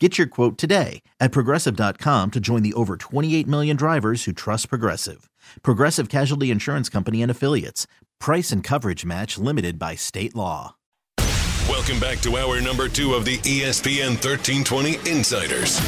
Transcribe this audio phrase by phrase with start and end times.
[0.00, 4.68] Get your quote today at progressive.com to join the over 28 million drivers who trust
[4.68, 5.30] Progressive.
[5.62, 7.86] Progressive Casualty Insurance Company and Affiliates.
[8.18, 10.74] Price and coverage match limited by state law.
[11.68, 15.78] Welcome back to hour number two of the ESPN 1320 Insiders.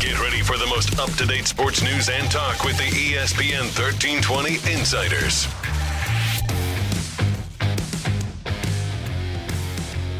[0.00, 3.68] Get ready for the most up to date sports news and talk with the ESPN
[3.78, 5.46] 1320 Insiders.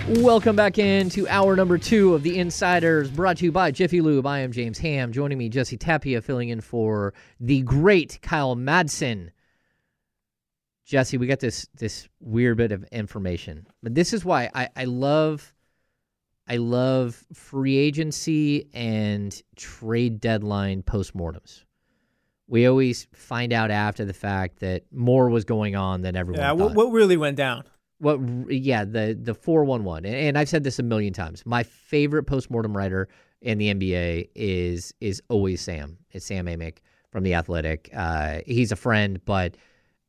[0.08, 4.26] Welcome back into hour number two of the Insiders, brought to you by Jiffy Lube.
[4.26, 5.12] I am James Ham.
[5.12, 9.28] Joining me, Jesse Tapia, filling in for the great Kyle Madsen.
[10.84, 14.84] Jesse, we got this this weird bit of information, but this is why I, I
[14.86, 15.54] love
[16.48, 21.62] I love free agency and trade deadline postmortems.
[22.48, 26.48] We always find out after the fact that more was going on than everyone Yeah,
[26.48, 27.62] thought what, what really went down?
[28.02, 28.18] What
[28.50, 31.46] yeah the the 411 and, I've said this a million times.
[31.46, 33.08] My favorite postmortem writer
[33.40, 35.98] in the NBA is is always Sam.
[36.10, 36.78] It's Sam Amick
[37.10, 37.90] from the Athletic.
[37.94, 39.56] Uh, he's a friend but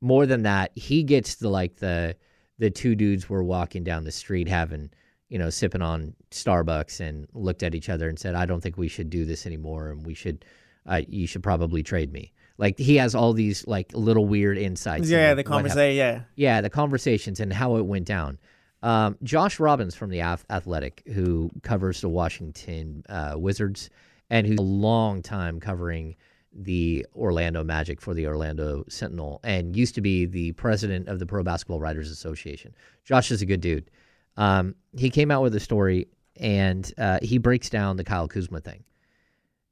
[0.01, 2.15] more than that he gets the like the
[2.57, 4.89] the two dudes were walking down the street having
[5.29, 8.75] you know sipping on Starbucks and looked at each other and said I don't think
[8.75, 10.45] we should do this anymore and we should
[10.87, 15.09] uh, you should probably trade me like he has all these like little weird insights
[15.09, 15.97] Yeah, the conversation.
[15.97, 18.37] Yeah, yeah, the conversations and how it went down.
[18.81, 23.89] Um, Josh Robbins from the Athletic, who covers the Washington uh, Wizards
[24.29, 26.15] and who's a long time covering
[26.55, 31.25] the Orlando Magic for the Orlando Sentinel and used to be the president of the
[31.25, 32.75] Pro Basketball Writers Association.
[33.05, 33.89] Josh is a good dude.
[34.37, 38.59] Um, he came out with a story and uh, he breaks down the Kyle Kuzma
[38.59, 38.83] thing.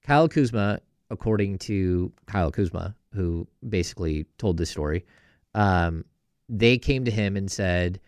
[0.03, 0.79] Kyle Kuzma,
[1.11, 5.05] according to Kyle Kuzma, who basically told this story,
[5.53, 6.05] um,
[6.49, 7.99] they came to him and said,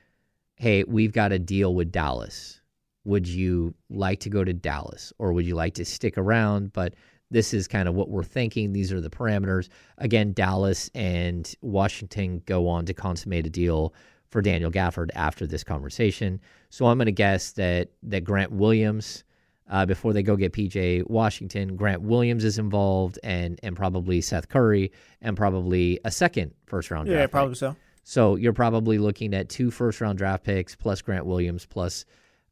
[0.56, 2.62] Hey, we've got a deal with Dallas.
[3.04, 6.72] Would you like to go to Dallas or would you like to stick around?
[6.72, 6.96] But
[7.30, 8.72] this is kind of what we're thinking.
[8.72, 9.68] These are the parameters.
[9.98, 13.94] Again, Dallas and Washington go on to consummate a deal
[14.30, 16.40] for Daniel Gafford after this conversation.
[16.70, 19.24] So I'm going to guess that that Grant Williams,
[19.70, 24.50] uh, before they go get PJ Washington, Grant Williams is involved, and and probably Seth
[24.50, 24.92] Curry,
[25.22, 27.08] and probably a second first round.
[27.08, 27.30] yeah, draft pick.
[27.30, 27.76] Yeah, probably so.
[28.04, 32.04] So you're probably looking at two first round draft picks plus Grant Williams plus,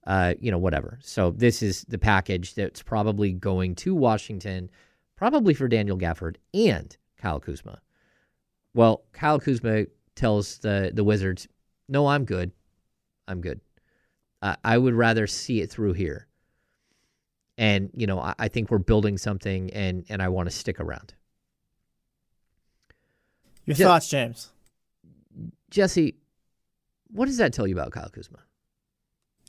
[0.07, 0.97] uh, you know, whatever.
[1.01, 4.69] So this is the package that's probably going to Washington,
[5.17, 7.81] probably for Daniel Gafford and Kyle Kuzma.
[8.73, 11.47] Well, Kyle Kuzma tells the the Wizards,
[11.89, 12.53] "No, I'm good.
[13.27, 13.59] I'm good.
[14.41, 16.27] I I would rather see it through here."
[17.61, 20.79] And you know, I, I think we're building something, and and I want to stick
[20.79, 21.13] around.
[23.67, 24.51] Your Ja- thoughts, James?
[25.69, 26.15] Jesse,
[27.11, 28.39] what does that tell you about Kyle Kuzma?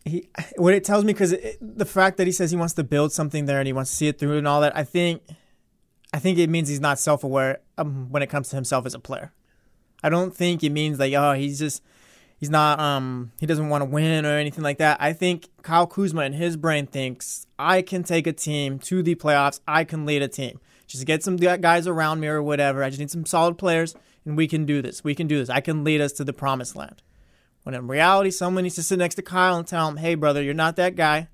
[0.04, 3.12] He, what it tells me because the fact that he says he wants to build
[3.12, 5.22] something there and he wants to see it through and all that, I think,
[6.12, 8.98] I think it means he's not self-aware um, when it comes to himself as a
[8.98, 9.32] player.
[10.02, 11.82] I don't think it means like oh he's just
[12.42, 14.96] he's not um he doesn't want to win or anything like that.
[15.00, 19.14] I think Kyle Kuzma in his brain thinks I can take a team to the
[19.14, 19.60] playoffs.
[19.68, 20.58] I can lead a team.
[20.88, 22.82] Just get some guys around me or whatever.
[22.82, 23.94] I just need some solid players
[24.26, 25.04] and we can do this.
[25.04, 25.50] We can do this.
[25.50, 27.00] I can lead us to the promised land.
[27.62, 30.42] When in reality, someone needs to sit next to Kyle and tell him, "Hey, brother,
[30.42, 31.28] you're not that guy.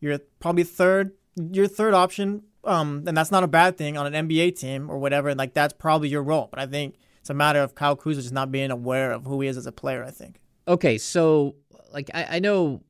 [0.00, 1.12] You're probably third.
[1.36, 2.44] You're third option.
[2.64, 5.34] Um, and that's not a bad thing on an NBA team or whatever.
[5.34, 6.48] Like that's probably your role.
[6.50, 6.94] But I think
[7.30, 9.66] it's a matter of Kyle Kuzma just not being aware of who he is as
[9.66, 10.02] a player.
[10.02, 10.40] I think.
[10.66, 11.54] Okay, so
[11.92, 12.82] like I, I know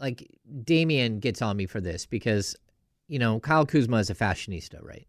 [0.00, 0.28] like
[0.64, 2.56] Damien gets on me for this because
[3.06, 5.06] you know Kyle Kuzma is a fashionista, right?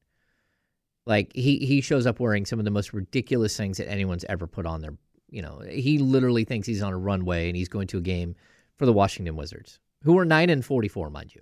[1.07, 4.45] Like he he shows up wearing some of the most ridiculous things that anyone's ever
[4.45, 4.93] put on their.
[5.31, 8.35] You know, he literally thinks he's on a runway and he's going to a game
[8.77, 11.41] for the Washington Wizards, who are nine and forty four, mind you.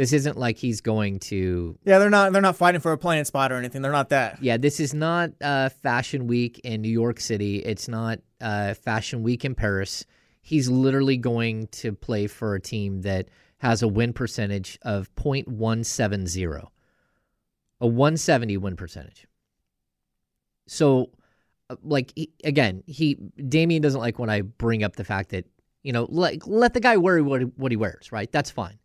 [0.00, 1.78] This isn't like he's going to.
[1.84, 2.32] Yeah, they're not.
[2.32, 3.82] They're not fighting for a playing spot or anything.
[3.82, 4.42] They're not that.
[4.42, 7.58] Yeah, this is not uh, Fashion Week in New York City.
[7.58, 10.06] It's not uh, Fashion Week in Paris.
[10.40, 16.66] He's literally going to play for a team that has a win percentage of .170,
[17.82, 19.26] a 170 win percentage.
[20.66, 21.10] So,
[21.68, 23.16] uh, like he, again, he
[23.50, 25.44] Damian doesn't like when I bring up the fact that
[25.82, 28.32] you know, like let the guy wear what what he wears, right?
[28.32, 28.79] That's fine.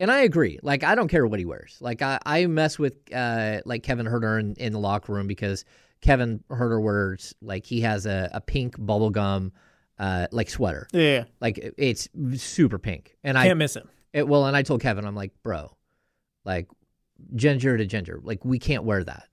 [0.00, 0.58] And I agree.
[0.62, 1.76] Like I don't care what he wears.
[1.80, 5.64] Like I, I mess with uh like Kevin Huerter in, in the locker room because
[6.00, 9.52] Kevin Huerter wears like he has a, a pink bubblegum
[9.98, 10.88] uh like sweater.
[10.92, 13.16] Yeah, Like it's super pink.
[13.22, 13.88] And I can't miss him.
[14.12, 15.76] it, well and I told Kevin, I'm like, bro,
[16.44, 16.68] like
[17.36, 18.20] ginger to ginger.
[18.22, 19.28] Like we can't wear that.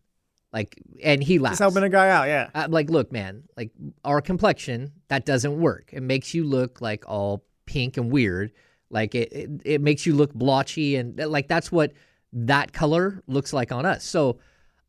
[0.54, 1.54] Like and he laughs.
[1.56, 2.28] He's helping a guy out.
[2.28, 3.72] Yeah, Uh, like, look, man, like
[4.04, 5.90] our complexion, that doesn't work.
[5.94, 8.52] It makes you look like all pink and weird.
[8.92, 11.94] Like it, it, it makes you look blotchy, and like that's what
[12.34, 14.04] that color looks like on us.
[14.04, 14.40] So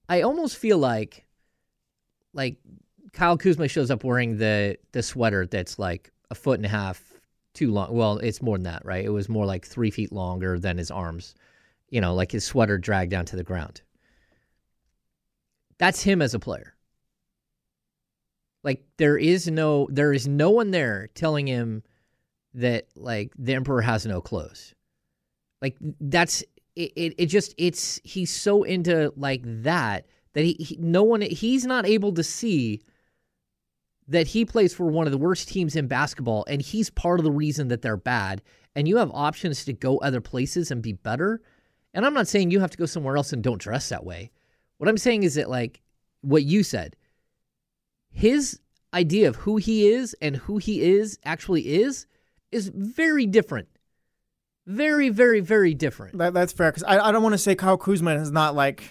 [0.08, 1.24] I almost feel like,
[2.34, 2.58] like
[3.12, 7.02] Kyle Kuzma shows up wearing the the sweater that's like a foot and a half
[7.54, 7.94] too long.
[7.94, 9.04] Well, it's more than that, right?
[9.04, 11.34] It was more like three feet longer than his arms.
[11.90, 13.82] You know, like his sweater dragged down to the ground.
[15.78, 16.74] That's him as a player.
[18.64, 21.82] Like there is no there is no one there telling him
[22.54, 24.74] that like the emperor has no clothes.
[25.60, 26.42] Like that's
[26.76, 31.20] it, it, it just it's he's so into like that that he, he no one
[31.20, 32.82] he's not able to see
[34.08, 37.24] that he plays for one of the worst teams in basketball and he's part of
[37.24, 38.42] the reason that they're bad
[38.74, 41.40] and you have options to go other places and be better.
[41.94, 44.30] And I'm not saying you have to go somewhere else and don't dress that way.
[44.78, 45.82] What I'm saying is that, like
[46.22, 46.96] what you said,
[48.10, 48.60] his
[48.94, 52.06] idea of who he is and who he is actually is
[52.52, 53.68] is very different.
[54.66, 56.16] Very, very, very different.
[56.18, 56.70] that, that's fair.
[56.70, 58.84] Because I, I don't want to say Kyle Kuzma is not like.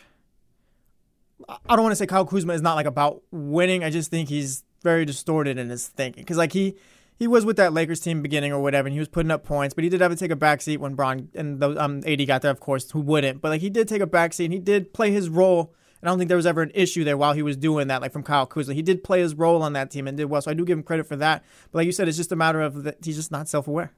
[1.47, 3.83] I don't want to say Kyle Kuzma is not like about winning.
[3.83, 6.23] I just think he's very distorted in his thinking.
[6.23, 6.75] Because like he
[7.17, 9.73] he was with that Lakers team beginning or whatever, and he was putting up points,
[9.73, 12.25] but he did have to take a back seat when Bron and the um AD
[12.27, 12.51] got there.
[12.51, 13.41] Of course, who wouldn't?
[13.41, 15.73] But like he did take a back seat, and he did play his role.
[16.03, 18.12] I don't think there was ever an issue there while he was doing that, like
[18.12, 18.74] from Kyle Kuzma.
[18.74, 20.77] He did play his role on that team and did well, so I do give
[20.77, 21.44] him credit for that.
[21.71, 23.94] But like you said, it's just a matter of that he's just not self aware.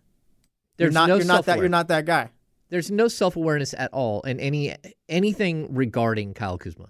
[0.78, 1.60] You're There's not, no you're not that.
[1.60, 2.32] You're not that guy.
[2.70, 4.76] There's no self awareness at all in any
[5.08, 6.90] anything regarding Kyle Kuzma,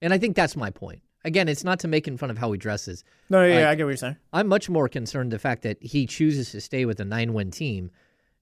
[0.00, 1.02] and I think that's my point.
[1.24, 3.04] Again, it's not to make making fun of how he dresses.
[3.30, 4.16] No, yeah, Like- yeah, I get what you're saying.
[4.32, 7.50] I'm much more concerned the fact that he chooses to stay with a nine win
[7.50, 7.90] team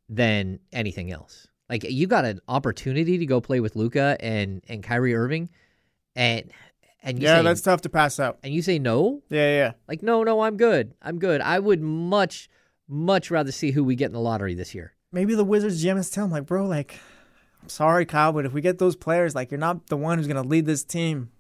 [0.09, 1.47] than anything else.
[1.69, 5.51] Like you got an opportunity to go play with Luka and and Kyrie Irving,
[6.17, 6.51] and
[7.03, 8.39] and you Yeah, say, that's tough to pass up.
[8.43, 9.23] and you say no.
[9.31, 9.73] Yeah, yeah.
[9.89, 10.95] Like no, no, I'm good.
[11.03, 11.41] I'm good.
[11.41, 12.49] I would much
[12.89, 14.95] much rather see who we get in the lottery this year.
[15.13, 16.99] Maybe the Wizards GM has to tell him, like, bro, like,
[17.63, 20.27] I'm sorry, Kyle, but if we get those players, like, you're not the one who's
[20.27, 21.31] gonna lead this team.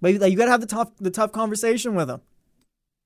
[0.00, 2.20] Maybe like you gotta have the tough the tough conversation with him.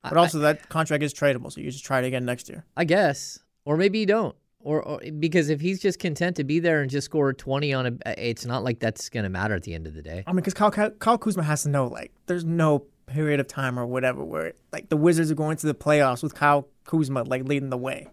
[0.03, 2.65] But I- also that contract is tradable, so you just try it again next year.
[2.75, 6.59] I guess, or maybe you don't, or, or because if he's just content to be
[6.59, 9.63] there and just score twenty on a, it's not like that's going to matter at
[9.63, 10.23] the end of the day.
[10.25, 13.47] I mean, because Kyle, Kyle Kyle Kuzma has to know, like, there's no period of
[13.47, 17.23] time or whatever where like the Wizards are going to the playoffs with Kyle Kuzma
[17.23, 18.07] like leading the way.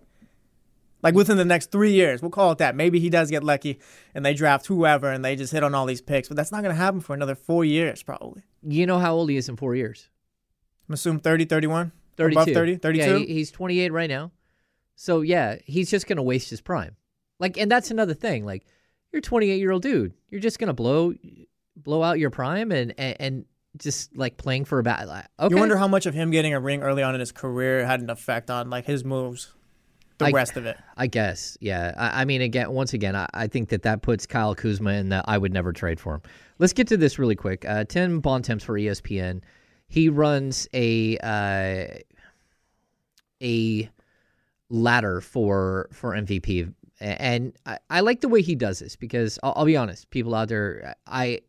[1.03, 2.75] Like within the next three years, we'll call it that.
[2.75, 3.79] Maybe he does get lucky
[4.15, 6.63] and they draft whoever and they just hit on all these picks, but that's not
[6.63, 8.43] going to happen for another four years probably.
[8.63, 10.09] You know how old he is in four years?
[10.89, 11.93] I'm assuming 30, 31?
[12.17, 12.41] 32.
[12.41, 13.05] Above 30, 32?
[13.05, 14.33] Yeah, he, he's 28 right now.
[15.01, 16.97] So yeah, he's just gonna waste his prime.
[17.39, 18.45] Like, and that's another thing.
[18.45, 18.67] Like,
[19.13, 20.13] you're a 28 year old dude.
[20.29, 21.15] You're just gonna blow
[21.77, 23.45] blow out your prime and and, and
[23.77, 24.83] just like playing for a.
[24.83, 27.31] Like, okay, You wonder how much of him getting a ring early on in his
[27.31, 29.53] career had an effect on like his moves,
[30.19, 30.77] the I- rest of it.
[30.97, 31.95] I guess, yeah.
[31.97, 35.11] I, I mean, again, once again, I, I think that that puts Kyle Kuzma in
[35.11, 36.23] the I would never trade for him.
[36.59, 37.65] Let's get to this really quick.
[37.65, 39.43] Uh, Tim Bontemps for ESPN.
[39.87, 41.99] He runs a uh,
[43.41, 43.89] a
[44.71, 49.55] ladder for for MVP, and I, I like the way he does this because I'll,
[49.57, 51.41] I'll be honest, people out there, I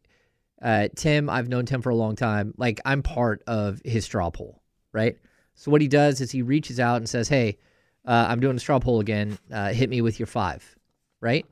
[0.61, 2.53] uh, Tim, I've known Tim for a long time.
[2.57, 4.61] Like I'm part of his straw poll,
[4.91, 5.17] right?
[5.55, 7.57] So what he does is he reaches out and says, "Hey,
[8.05, 9.37] uh, I'm doing a straw poll again.
[9.51, 10.75] Uh, hit me with your five,
[11.21, 11.45] right?"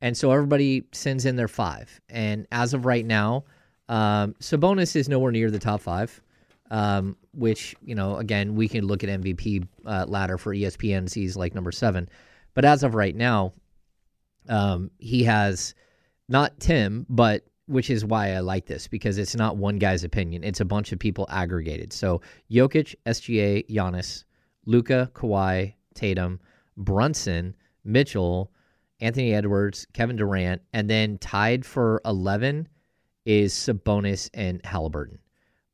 [0.00, 2.00] And so everybody sends in their five.
[2.10, 3.44] And as of right now,
[3.88, 6.20] um, Sabonis is nowhere near the top five.
[6.70, 11.12] Um, which you know, again, we can look at MVP uh, ladder for ESPN.
[11.12, 12.08] He's like number seven,
[12.54, 13.52] but as of right now,
[14.48, 15.74] um, he has
[16.28, 20.44] not Tim, but which is why I like this because it's not one guy's opinion;
[20.44, 21.92] it's a bunch of people aggregated.
[21.92, 24.24] So Jokic, SGA, Giannis,
[24.66, 26.40] Luka, Kawhi, Tatum,
[26.76, 28.50] Brunson, Mitchell,
[29.00, 32.68] Anthony Edwards, Kevin Durant, and then tied for 11
[33.24, 35.18] is Sabonis and Halliburton,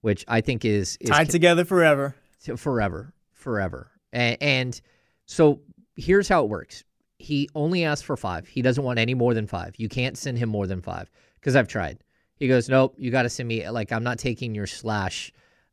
[0.00, 2.14] which I think is, is Tied together forever.
[2.56, 3.90] forever, forever.
[4.12, 4.80] And, and
[5.26, 5.60] so
[5.96, 6.84] here's how it works.
[7.18, 8.48] He only asked for five.
[8.48, 9.74] He doesn't want any more than five.
[9.76, 11.98] You can't send him more than five because I've tried.
[12.36, 12.94] He goes, nope.
[12.96, 15.30] You got to send me like I'm not taking your slash.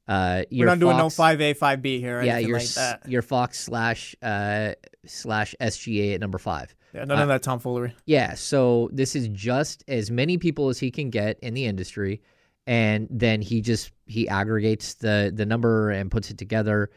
[0.08, 3.60] Uh, We're not doing no five A, five B here yeah, your like your Fox
[3.60, 4.72] slash uh
[5.06, 6.74] slash SGA at number five.
[6.94, 7.94] Yeah, none of that tomfoolery.
[8.06, 12.22] Yeah, so this is just as many people as he can get in the industry,
[12.68, 16.92] and then he just he aggregates the the number and puts it together.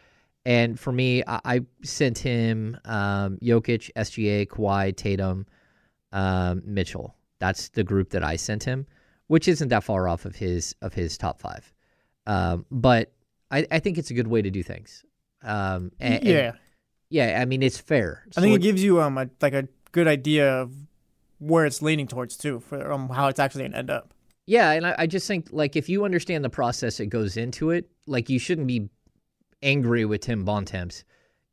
[0.45, 5.47] And for me, I, I sent him um, Jokic, SGA, Kawhi, Tatum,
[6.13, 7.15] um, Mitchell.
[7.41, 8.87] That's the group that I sent him,
[9.29, 11.73] which isn't that far off of his of his top five.
[12.27, 13.13] Um, but
[13.51, 15.05] I, I think it's a good way to do things.
[15.43, 16.53] Um, and, and- yeah,
[17.11, 17.39] yeah.
[17.41, 18.25] I mean, it's fair.
[18.37, 20.73] I think So it gives you um a, like a good idea of
[21.39, 24.13] where it's leaning towards too, for um how it's actually gonna end up.
[24.51, 27.71] Yeah, and I, I just think like if you understand the process that goes into
[27.71, 28.91] it, like you shouldn't be
[29.63, 31.05] angry with Tim Bontemps.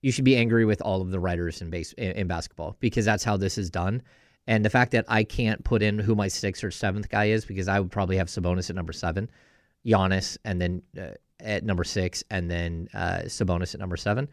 [0.02, 3.06] You should be angry with all of the writers in base in, in basketball because
[3.06, 4.02] that's how this is done.
[4.48, 7.46] And the fact that I can't put in who my sixth or seventh guy is
[7.46, 9.30] because I would probably have Sabonis at number seven,
[9.86, 14.28] Giannis, and then uh, at number six, and then uh, Sabonis at number seven.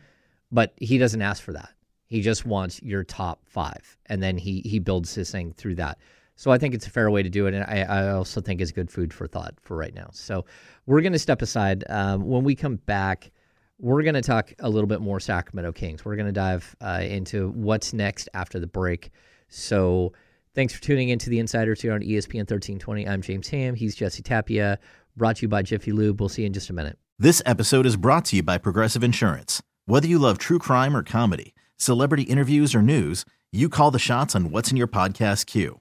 [0.51, 1.69] But he doesn't ask for that.
[2.07, 5.99] He just wants your top five, and then he he builds his thing through that.
[6.37, 8.61] So I think it's a fair way to do it, and I, I also think
[8.61, 10.09] it's good food for thought for right now.
[10.13, 10.45] So
[10.87, 11.85] we're going to step aside.
[11.89, 13.31] Um, when we come back,
[13.79, 16.05] we're going to talk a little bit more Sacramento Kings.
[16.05, 19.11] We're going to dive uh, into what's next after the break.
[19.49, 20.13] So
[20.55, 23.09] thanks for tuning into the Insiders here on ESPN 1320.
[23.09, 23.75] I'm James Ham.
[23.75, 24.79] He's Jesse Tapia.
[25.17, 26.21] Brought to you by Jiffy Lube.
[26.21, 26.99] We'll see you in just a minute.
[27.19, 29.63] This episode is brought to you by Progressive Insurance.
[29.87, 34.35] Whether you love true crime or comedy, celebrity interviews or news, you call the shots
[34.35, 35.81] on what's in your podcast queue.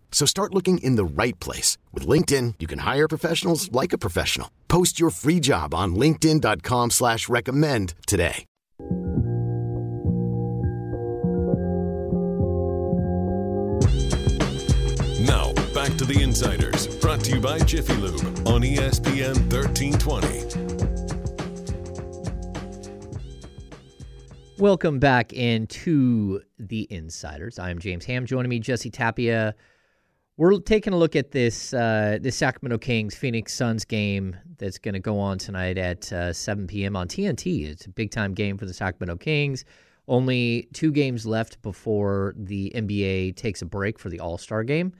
[0.11, 1.79] So start looking in the right place.
[1.91, 4.51] With LinkedIn, you can hire professionals like a professional.
[4.67, 8.45] Post your free job on linkedin.com slash recommend today.
[15.21, 20.41] Now, back to the Insiders, brought to you by Jiffy Lube on ESPN 1320.
[24.57, 27.57] Welcome back into the Insiders.
[27.57, 28.25] I am James Ham.
[28.25, 29.55] Joining me, Jesse Tapia.
[30.41, 34.95] We're taking a look at this uh, this Sacramento Kings Phoenix Suns game that's going
[34.95, 36.95] to go on tonight at uh, 7 p.m.
[36.95, 37.69] on TNT.
[37.69, 39.65] It's a big time game for the Sacramento Kings.
[40.07, 44.93] Only two games left before the NBA takes a break for the All Star game,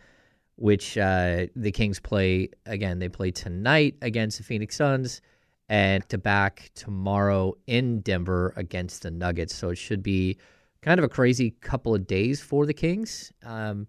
[0.58, 3.00] which uh, the Kings play again.
[3.00, 5.24] They play tonight against the Phoenix Suns
[5.70, 9.56] and to back tomorrow in Denver against the Nuggets.
[9.56, 10.38] So it should be
[10.84, 13.34] kind of a crazy couple of days for the Kings.
[13.44, 13.88] Um,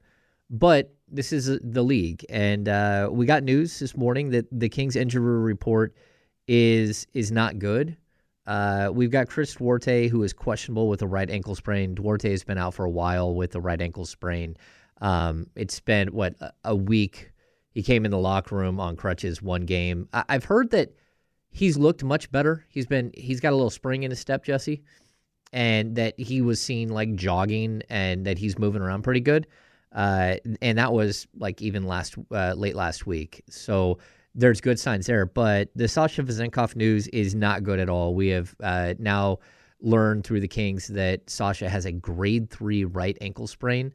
[0.53, 4.97] but this is the league, and uh, we got news this morning that the Kings
[4.97, 5.95] injury report
[6.49, 7.97] is is not good.
[8.47, 11.95] Uh, we've got Chris Duarte, who is questionable with a right ankle sprain.
[11.95, 14.57] Duarte has been out for a while with a right ankle sprain.
[15.01, 17.31] Um, it's been what a, a week.
[17.71, 20.09] He came in the locker room on crutches one game.
[20.13, 20.95] I, I've heard that
[21.51, 22.65] he's looked much better.
[22.69, 24.83] He's been he's got a little spring in his step, Jesse,
[25.53, 29.47] and that he was seen like jogging and that he's moving around pretty good.
[29.95, 33.43] Uh, and that was like even last uh, late last week.
[33.49, 33.99] So
[34.35, 35.27] there's good signs there.
[35.27, 38.15] But the Sasha Vezenkov news is not good at all.
[38.15, 39.39] We have uh, now
[39.81, 43.93] learned through the Kings that Sasha has a grade three right ankle sprain,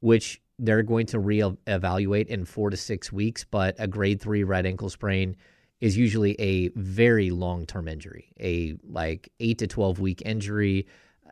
[0.00, 3.44] which they're going to reevaluate in four to six weeks.
[3.44, 5.36] But a grade three right ankle sprain
[5.80, 10.86] is usually a very long term injury, a like eight to 12 week injury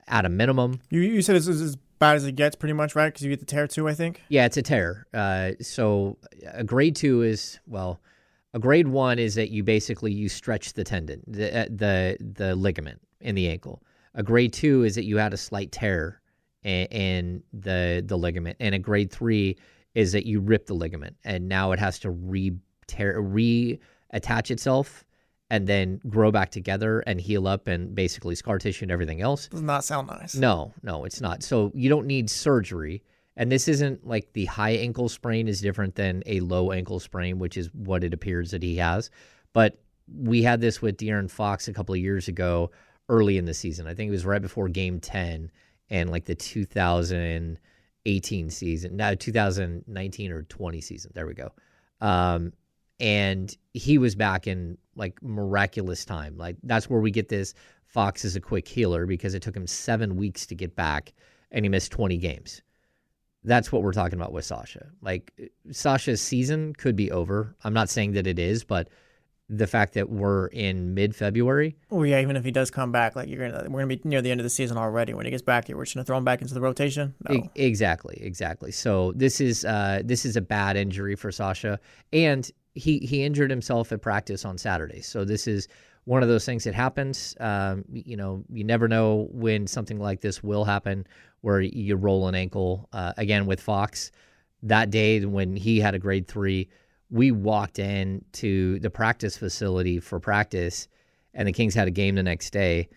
[0.08, 0.80] at a minimum.
[0.88, 3.08] You, you said it's as bad as it gets, pretty much, right?
[3.08, 4.22] Because you get the tear too, I think.
[4.28, 5.06] Yeah, it's a tear.
[5.12, 6.18] Uh, so
[6.52, 8.00] a grade two is, well,
[8.54, 12.56] a grade one is that you basically you stretch the tendon, the uh, the the
[12.56, 13.82] ligament in the ankle.
[14.14, 16.20] A grade two is that you had a slight tear
[16.62, 19.56] in, in the the ligament, and a grade three
[19.94, 22.52] is that you rip the ligament, and now it has to re
[22.86, 25.05] tear reattach itself
[25.50, 29.48] and then grow back together and heal up and basically scar tissue and everything else.
[29.48, 30.34] Does not sound nice.
[30.34, 31.42] No, no, it's not.
[31.42, 33.02] So you don't need surgery.
[33.36, 37.38] And this isn't like the high ankle sprain is different than a low ankle sprain,
[37.38, 39.10] which is what it appears that he has.
[39.52, 39.78] But
[40.12, 42.70] we had this with De'Aaron Fox a couple of years ago,
[43.08, 43.86] early in the season.
[43.86, 45.50] I think it was right before Game Ten
[45.90, 51.12] and like the 2018 season, now 2019 or 20 season.
[51.14, 51.52] There we go.
[52.00, 52.52] Um,
[52.98, 56.36] and he was back in like miraculous time.
[56.36, 57.54] Like that's where we get this.
[57.84, 61.12] Fox is a quick healer because it took him seven weeks to get back,
[61.50, 62.62] and he missed 20 games.
[63.44, 64.88] That's what we're talking about with Sasha.
[65.00, 65.32] Like
[65.70, 67.54] Sasha's season could be over.
[67.62, 68.88] I'm not saying that it is, but
[69.48, 71.76] the fact that we're in mid February.
[71.90, 74.20] Oh yeah, even if he does come back, like you're gonna, we're gonna be near
[74.20, 75.14] the end of the season already.
[75.14, 77.14] When he gets back, here, we're just gonna throw him back into the rotation.
[77.28, 77.36] No.
[77.36, 78.72] E- exactly, exactly.
[78.72, 81.78] So this is uh, this is a bad injury for Sasha,
[82.12, 85.00] and he he injured himself at practice on Saturday.
[85.00, 85.68] So this is
[86.04, 87.34] one of those things that happens.
[87.40, 91.06] Um, you know, you never know when something like this will happen,
[91.40, 92.88] where you roll an ankle.
[92.92, 94.12] Uh, again with Fox,
[94.62, 96.68] that day when he had a grade three,
[97.10, 100.86] we walked in to the practice facility for practice,
[101.34, 102.88] and the Kings had a game the next day,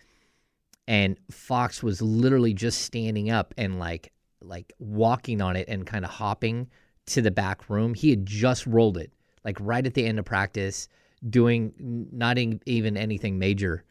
[0.86, 6.04] and Fox was literally just standing up and like like walking on it and kind
[6.04, 6.68] of hopping
[7.06, 7.94] to the back room.
[7.94, 9.12] He had just rolled it
[9.44, 10.88] like right at the end of practice,
[11.28, 11.72] doing
[12.12, 13.84] not even anything major.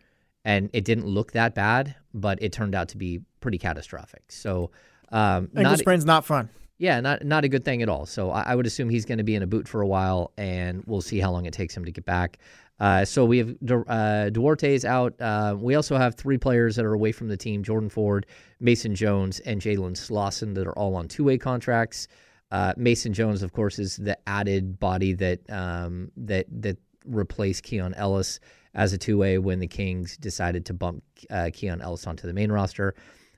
[0.46, 4.24] And it didn't look that bad, but it turned out to be pretty catastrophic.
[4.30, 4.72] So,
[5.12, 6.50] um, ankle not, sprain's not fun.
[6.78, 8.06] Yeah, not not a good thing at all.
[8.06, 10.32] So I, I would assume he's going to be in a boot for a while,
[10.38, 12.40] and we'll see how long it takes him to get back.
[12.80, 15.14] Uh, so we have uh, Duarte's out.
[15.20, 18.26] Uh, we also have three players that are away from the team: Jordan Ford,
[18.62, 22.08] Mason Jones, and Jalen Slawson, that are all on two-way contracts.
[22.52, 27.94] Uh, Mason Jones, of course, is the added body that um, that that replaced Keon
[27.94, 28.40] Ellis
[28.74, 32.34] as a two way when the Kings decided to bump uh, Keon Ellis onto the
[32.34, 32.96] main roster.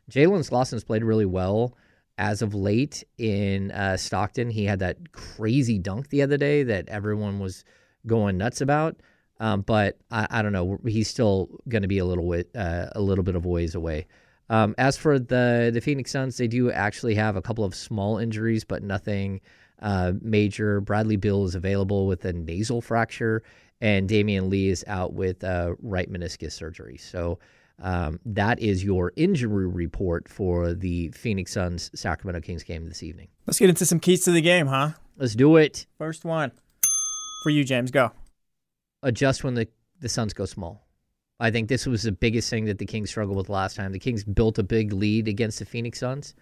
[0.09, 1.77] Jalen Slawson's played really well
[2.17, 4.49] as of late in uh, Stockton.
[4.49, 7.63] He had that crazy dunk the other day that everyone was
[8.05, 8.97] going nuts about.
[9.39, 10.79] Um, but I, I, don't know.
[10.85, 14.05] He's still going to be a little bit, uh, a little bit of ways away.
[14.51, 18.17] Um, as for the the Phoenix Suns, they do actually have a couple of small
[18.17, 19.39] injuries, but nothing
[19.81, 20.81] uh, major.
[20.81, 23.43] Bradley Beal is available with a nasal fracture,
[23.79, 26.97] and Damion Lee is out with uh, right meniscus surgery.
[26.97, 27.39] So
[27.81, 33.29] um, that is your injury report for the Phoenix Suns Sacramento Kings game this evening.
[33.47, 34.91] Let's get into some keys to the game, huh?
[35.15, 35.85] Let's do it.
[35.97, 36.51] First one
[37.43, 37.89] for you, James.
[37.89, 38.11] Go.
[39.01, 39.69] Adjust when the
[40.01, 40.85] the Suns go small.
[41.41, 43.91] I think this was the biggest thing that the Kings struggled with last time.
[43.91, 46.35] The Kings built a big lead against the Phoenix Suns,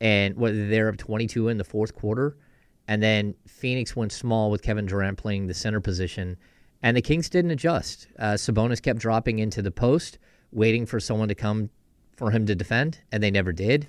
[0.00, 2.36] and what they're up 22 in the fourth quarter,
[2.86, 6.36] and then Phoenix went small with Kevin Durant playing the center position,
[6.80, 8.06] and the Kings didn't adjust.
[8.20, 10.18] Uh, Sabonis kept dropping into the post,
[10.52, 11.68] waiting for someone to come
[12.16, 13.88] for him to defend, and they never did.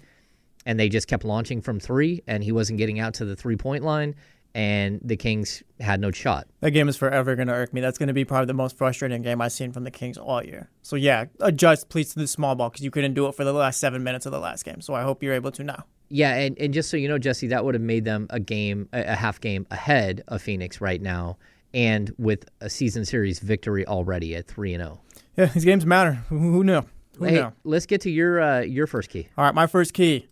[0.65, 3.57] And they just kept launching from three, and he wasn't getting out to the three
[3.57, 4.15] point line
[4.53, 6.47] and the Kings had no shot.
[6.59, 7.81] That game is forever going to irk me.
[7.81, 10.43] That's going to be probably the most frustrating game I've seen from the Kings all
[10.43, 10.69] year.
[10.81, 13.53] So yeah, adjust please to the small ball because you couldn't do it for the
[13.53, 14.81] last seven minutes of the last game.
[14.81, 15.85] So I hope you're able to now.
[16.09, 18.89] Yeah, and, and just so you know, Jesse, that would have made them a game,
[18.91, 21.37] a half game ahead of Phoenix right now,
[21.73, 24.99] and with a season series victory already at three and zero.
[24.99, 25.21] Oh.
[25.37, 26.13] Yeah, these games matter.
[26.27, 26.81] Who, who knew?
[27.17, 27.53] Who hey, knew?
[27.63, 29.29] let's get to your uh, your first key.
[29.37, 30.27] All right, my first key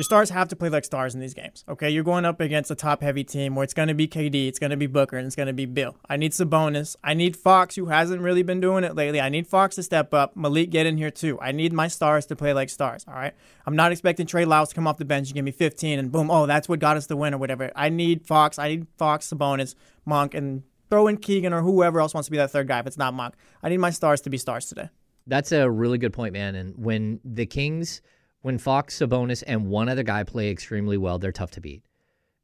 [0.00, 1.62] your stars have to play like stars in these games.
[1.68, 4.48] Okay, you're going up against a top heavy team where it's going to be KD,
[4.48, 5.94] it's going to be Booker, and it's going to be Beal.
[6.08, 6.96] I need Sabonis.
[7.04, 9.20] I need Fox, who hasn't really been doing it lately.
[9.20, 10.34] I need Fox to step up.
[10.34, 11.38] Malik, get in here too.
[11.38, 13.04] I need my stars to play like stars.
[13.06, 13.34] All right,
[13.66, 16.10] I'm not expecting Trey Lyles to come off the bench and give me 15 and
[16.10, 17.70] boom, oh that's what got us the win or whatever.
[17.76, 18.58] I need Fox.
[18.58, 19.74] I need Fox, Sabonis,
[20.06, 22.86] Monk, and throw in Keegan or whoever else wants to be that third guy if
[22.86, 23.34] it's not Monk.
[23.62, 24.88] I need my stars to be stars today.
[25.26, 26.54] That's a really good point, man.
[26.54, 28.00] And when the Kings
[28.42, 31.82] when Fox, Sabonis, and one other guy play extremely well, they're tough to beat.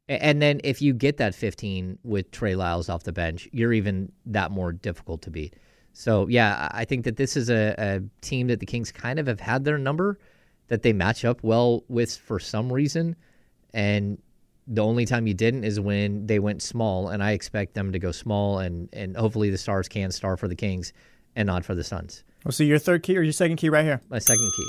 [0.09, 4.11] And then if you get that 15 with Trey Lyles off the bench, you're even
[4.25, 5.55] that more difficult to beat.
[5.91, 9.27] So yeah, I think that this is a, a team that the Kings kind of
[9.27, 10.19] have had their number,
[10.67, 13.15] that they match up well with for some reason,
[13.73, 14.21] and
[14.67, 17.99] the only time you didn't is when they went small, and I expect them to
[17.99, 20.93] go small, and and hopefully the Stars can star for the Kings,
[21.35, 22.23] and not for the Suns.
[22.45, 24.01] Well, so your third key or your second key right here.
[24.09, 24.67] My second key,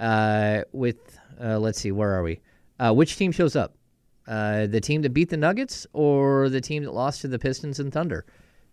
[0.00, 2.40] uh, with uh, let's see, where are we?
[2.78, 3.74] Uh, which team shows up?
[4.26, 7.80] Uh, the team that beat the Nuggets or the team that lost to the Pistons
[7.80, 8.26] and Thunder?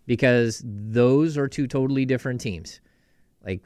[0.05, 2.81] Because those are two totally different teams.
[3.43, 3.61] Like,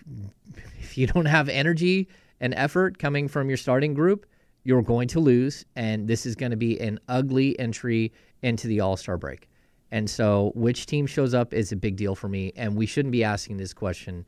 [0.79, 2.07] if you don't have energy
[2.39, 4.25] and effort coming from your starting group,
[4.63, 8.81] you're going to lose, and this is going to be an ugly entry into the
[8.81, 9.49] All Star break.
[9.91, 13.11] And so, which team shows up is a big deal for me, and we shouldn't
[13.11, 14.25] be asking this question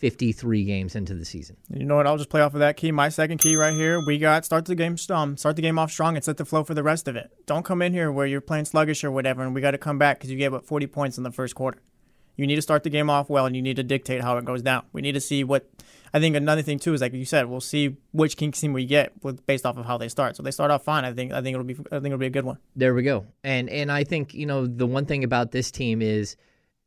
[0.00, 1.58] 53 games into the season.
[1.68, 2.06] You know what?
[2.06, 2.90] I'll just play off of that key.
[2.90, 4.00] My second key right here.
[4.00, 6.64] We got start the game um, start the game off strong and set the flow
[6.64, 7.30] for the rest of it.
[7.44, 9.98] Don't come in here where you're playing sluggish or whatever, and we got to come
[9.98, 11.82] back because you gave up 40 points in the first quarter.
[12.36, 14.46] You need to start the game off well, and you need to dictate how it
[14.46, 14.84] goes down.
[14.92, 15.68] We need to see what.
[16.14, 18.86] I think another thing too is like you said, we'll see which Kings team we
[18.86, 20.34] get with based off of how they start.
[20.34, 21.04] So they start off fine.
[21.04, 22.56] I think I think it'll be I think it'll be a good one.
[22.74, 23.26] There we go.
[23.44, 26.36] And and I think you know the one thing about this team is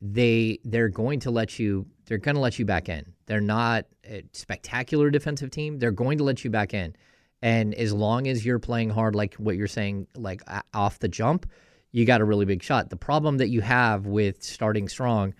[0.00, 3.12] they they're going to let you they're going to let you back in.
[3.26, 5.78] They're not a spectacular defensive team.
[5.78, 6.94] They're going to let you back in.
[7.42, 11.46] And as long as you're playing hard, like what you're saying, like off the jump,
[11.92, 12.90] you got a really big shot.
[12.90, 15.34] The problem that you have with starting strong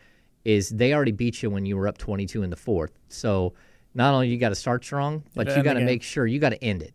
[0.44, 2.98] is they already beat you when you were up 22 in the fourth.
[3.08, 3.54] So
[3.94, 6.50] not only you got to start strong, but you got to make sure you got
[6.50, 6.94] to end it.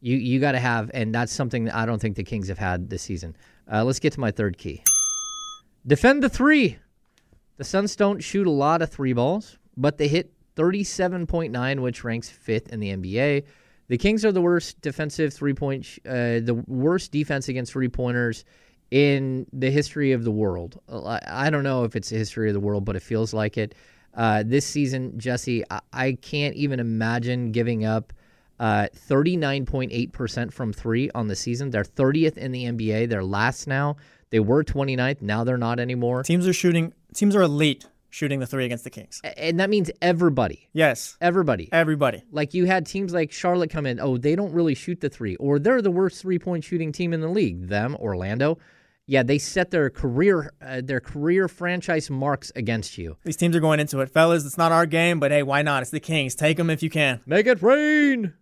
[0.00, 2.58] You you got to have, and that's something that I don't think the Kings have
[2.58, 3.36] had this season.
[3.72, 4.82] Uh, let's get to my third key.
[5.86, 6.78] Defend the three.
[7.56, 12.28] The Suns don't shoot a lot of three balls, but they hit 37.9, which ranks
[12.28, 13.44] fifth in the NBA.
[13.88, 18.44] The Kings are the worst defensive three point, uh, the worst defense against three pointers
[18.90, 20.80] in the history of the world.
[20.88, 23.34] Uh, I I don't know if it's the history of the world, but it feels
[23.34, 23.74] like it.
[24.14, 28.12] Uh, this season, Jesse, I, I can't even imagine giving up
[28.60, 31.70] uh, 39.8% from three on the season.
[31.70, 33.08] They're 30th in the NBA.
[33.08, 33.96] They're last now.
[34.30, 35.22] They were 29th.
[35.22, 36.22] Now they're not anymore.
[36.22, 36.92] Teams are shooting.
[37.14, 39.20] Teams are elite shooting the three against the Kings.
[39.36, 40.68] And that means everybody.
[40.72, 41.68] Yes, Everybody.
[41.72, 42.22] everybody.
[42.30, 45.36] Like you had teams like Charlotte come in, oh, they don't really shoot the three,
[45.36, 47.68] or they're the worst three point shooting team in the league.
[47.68, 48.58] Them, Orlando.
[49.06, 53.16] Yeah, they set their career uh, their career franchise marks against you.
[53.24, 54.44] These teams are going into it, fellas.
[54.46, 55.82] It's not our game, but hey, why not?
[55.82, 56.34] It's the Kings.
[56.34, 57.20] Take them if you can.
[57.26, 58.34] Make it rain.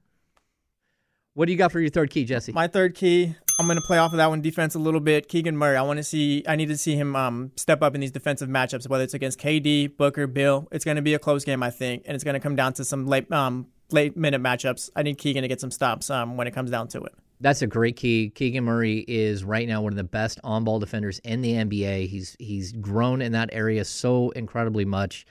[1.35, 2.53] What do you got for your third key, Jesse?
[2.53, 5.29] My third key, I'm going to play off of that one defense a little bit.
[5.29, 8.01] Keegan Murray, I want to see, I need to see him um, step up in
[8.01, 10.67] these defensive matchups, whether it's against KD, Booker, Beal.
[10.73, 12.73] It's going to be a close game, I think, and it's going to come down
[12.73, 14.89] to some late, um, late minute matchups.
[14.97, 17.13] I need Keegan to get some stops um, when it comes down to it.
[17.43, 18.31] That's a great key.
[18.31, 22.09] Keegan Murray is right now one of the best on-ball defenders in the NBA.
[22.09, 25.27] He's he's grown in that area so incredibly much,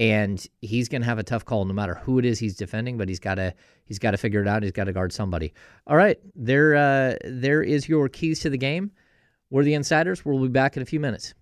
[0.00, 2.96] and he's going to have a tough call no matter who it is he's defending.
[2.96, 4.64] But he's got to he's got to figure it out.
[4.64, 5.52] He's got to guard somebody.
[5.86, 8.90] All right, there uh, there is your keys to the game.
[9.50, 10.24] We're the insiders.
[10.24, 11.34] We'll be back in a few minutes.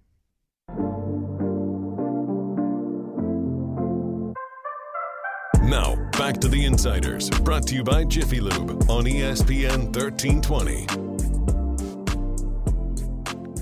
[5.62, 11.08] Now, back to the Insiders, brought to you by Jiffy Lube on ESPN 1320.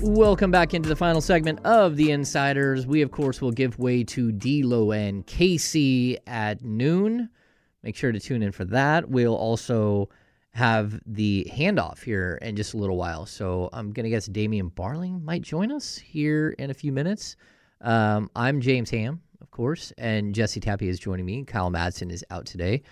[0.01, 2.85] Welcome back into the final segment of the Insiders.
[2.85, 7.29] We, of course, will give way to D'Lo and Casey at noon.
[7.81, 9.09] Make sure to tune in for that.
[9.09, 10.09] We'll also
[10.51, 13.25] have the handoff here in just a little while.
[13.25, 17.35] So I'm going to guess Damian Barling might join us here in a few minutes.
[17.81, 21.43] Um, I'm James Ham, of course, and Jesse Tapia is joining me.
[21.43, 22.83] Kyle Madsen is out today.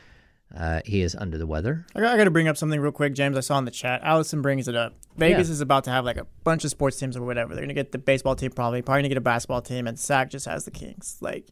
[0.56, 1.86] Uh, he is under the weather.
[1.96, 3.36] I got, I got to bring up something real quick, James.
[3.36, 4.00] I saw in the chat.
[4.04, 4.94] Allison brings it up.
[5.18, 5.54] Vegas Yeah.
[5.54, 7.54] is about to have like a bunch of sports teams or whatever.
[7.54, 9.86] They're going to get the baseball team probably, probably going to get a basketball team,
[9.86, 11.18] and SAC just has the Kings.
[11.20, 11.48] Like,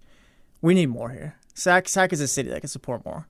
[0.61, 1.35] we need more here.
[1.53, 3.27] SAC, SAC is a city that can support more.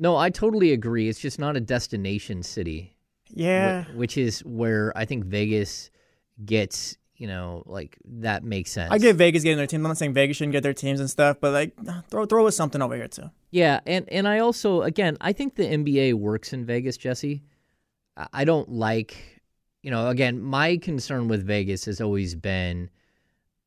[0.00, 1.08] No, I totally agree.
[1.08, 2.96] It's just not a destination city.
[3.28, 3.84] Yeah.
[3.84, 5.90] wh- which is where I think Vegas
[6.44, 8.90] gets, you know, like that makes sense.
[8.90, 9.84] I get Vegas getting their team.
[9.84, 12.48] I'm not saying Vegas shouldn't get their teams and stuff, but like uh, throw throw
[12.48, 13.30] us something over here too.
[13.52, 17.42] Yeah, and and I also again, I think the NBA works in Vegas, Jesse.
[18.16, 19.40] I- I don't like,
[19.84, 22.90] you know, again, my concern with Vegas has always been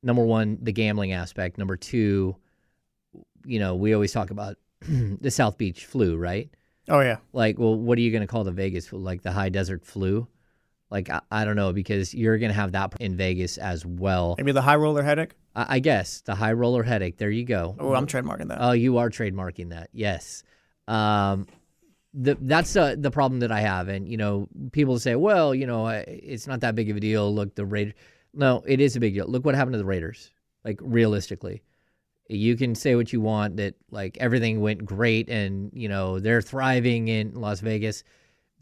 [0.03, 1.57] number one, the gambling aspect.
[1.57, 2.35] Number two,
[3.45, 6.49] you know, we always talk about the South Beach flu, right?
[6.89, 8.99] Oh yeah, Like, well, what are you going to call the Vegas flu?
[8.99, 10.27] Like the high desert flu?
[10.91, 14.35] Like, I, I don't know because you're going to have that in Vegas as well.
[14.37, 15.33] maybe the high roller headache.
[15.55, 17.17] I, I guess the high roller headache.
[17.17, 17.75] There you go.
[17.79, 18.59] Oh, I'm trademarking that.
[18.61, 19.89] Oh, you are trademarking that.
[19.93, 20.43] Yes.
[20.87, 21.47] Um,
[22.13, 23.87] the, that's uh, the problem that I have.
[23.87, 27.33] And, you know, people say, well, you know, it's not that big of a deal.
[27.33, 27.95] Look, the Raiders.
[28.33, 29.27] No, it is a big deal.
[29.27, 30.31] Look what happened to the Raiders,
[30.63, 31.63] like realistically.
[32.27, 36.41] You can say what you want that, like, everything went great and, you know, they're
[36.41, 38.03] thriving in Las Vegas.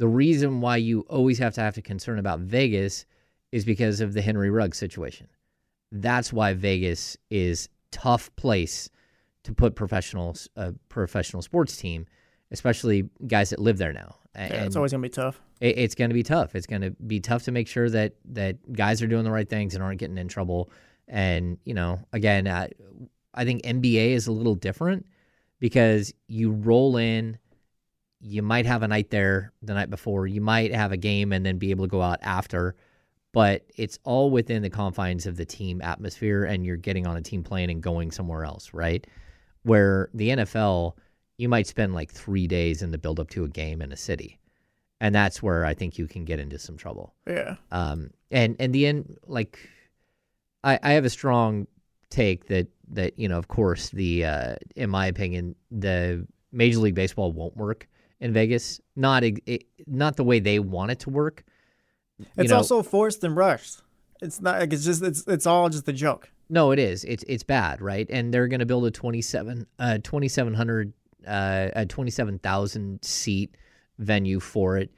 [0.03, 3.05] The reason why you always have to have to concern about Vegas
[3.53, 5.29] is because of the Henry Ruggs situation.
[5.93, 8.89] That's why Vegas is tough place
[9.45, 12.05] to put professionals a professional sports team
[12.53, 14.15] especially guys that live there now.
[14.35, 15.41] And yeah, it's always gonna be tough.
[15.59, 16.55] It, it's gonna be tough.
[16.55, 19.75] It's gonna be tough to make sure that that guys are doing the right things
[19.75, 20.69] and aren't getting in trouble.
[21.07, 22.67] And you know, again, uh,
[23.33, 25.05] I think NBA is a little different
[25.59, 27.37] because you roll in.
[28.25, 30.27] You might have a night there the night before.
[30.27, 32.75] You might have a game and then be able to go out after,
[33.33, 37.21] but it's all within the confines of the team atmosphere, and you're getting on a
[37.21, 39.05] team plane and going somewhere else, right?
[39.63, 40.93] Where the NFL,
[41.37, 43.97] you might spend like three days in the build up to a game in a
[43.97, 44.39] city.
[45.01, 47.13] And that's where I think you can get into some trouble.
[47.27, 47.55] Yeah.
[47.71, 49.59] Um, and, and the end, like,
[50.63, 51.67] I, I have a strong
[52.09, 56.95] take that, that, you know, of course, the, uh, in my opinion, the Major League
[56.95, 57.89] Baseball won't work
[58.23, 58.81] in Vegas.
[58.95, 61.43] Not, it, not the way they want it to work.
[62.37, 63.81] It's know, also forced and rushed.
[64.21, 66.29] It's not like it's just it's it's all just a joke.
[66.49, 67.03] No, it is.
[67.03, 68.07] It's it's bad, right?
[68.09, 70.93] And they're going to build a 27 uh 2700
[71.27, 73.55] uh, a 27,000 seat
[73.99, 74.91] venue for it.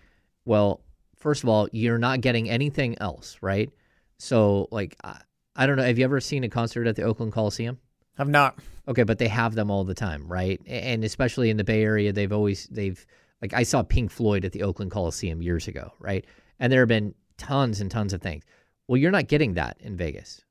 [0.46, 0.82] Well,
[1.18, 3.70] first of all, you're not getting anything else, right?
[4.18, 5.20] So, like, I,
[5.56, 5.84] I don't know.
[5.84, 7.78] Have you ever seen a concert at the Oakland Coliseum?
[8.18, 8.60] I've not.
[8.88, 10.62] Okay, but they have them all the time, right?
[10.68, 13.06] And especially in the Bay Area, they've always they've
[13.42, 16.26] like I saw Pink Floyd at the Oakland Coliseum years ago, right?
[16.60, 18.44] And there have been tons and tons of things.
[18.88, 20.42] Well, you're not getting that in Vegas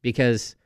[0.00, 0.56] because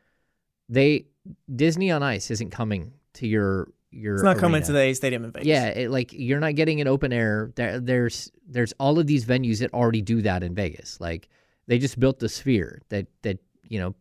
[0.69, 1.07] they
[1.55, 4.14] Disney on Ice isn't coming to your your.
[4.14, 4.40] It's not arena.
[4.40, 5.47] coming to the A Stadium in Vegas.
[5.47, 7.53] Yeah, it, like you're not getting an open air.
[7.57, 11.01] There, there's there's all of these venues that already do that in Vegas.
[11.01, 11.29] Like
[11.66, 13.95] they just built the Sphere that that you know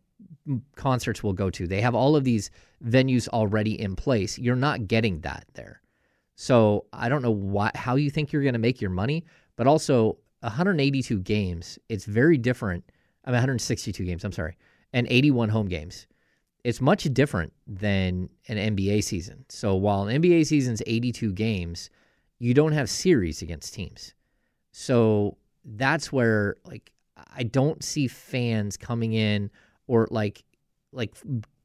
[0.75, 1.67] concerts will go to.
[1.67, 2.51] They have all of these
[2.83, 4.37] venues already in place.
[4.37, 5.81] You're not getting that there.
[6.35, 9.67] So I don't know why how you think you're going to make your money, but
[9.67, 11.79] also 182 games.
[11.89, 12.83] It's very different.
[13.23, 14.23] I mean 162 games.
[14.23, 14.57] I'm sorry,
[14.93, 16.07] and 81 home games
[16.65, 19.45] it's much different than an NBA season.
[19.49, 21.91] So while an NBA season's 82 games,
[22.39, 24.15] you don't have series against teams.
[24.71, 26.91] So that's where like
[27.37, 29.51] I don't see fans coming in
[29.87, 30.43] or like
[30.91, 31.15] like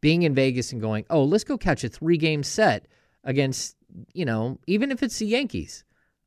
[0.00, 2.88] being in Vegas and going, "Oh, let's go catch a 3-game set
[3.24, 3.76] against,
[4.12, 5.84] you know, even if it's the Yankees."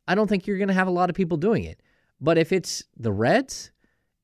[0.08, 1.82] I don't think you're going to have a lot of people doing it.
[2.20, 3.72] But if it's the Reds,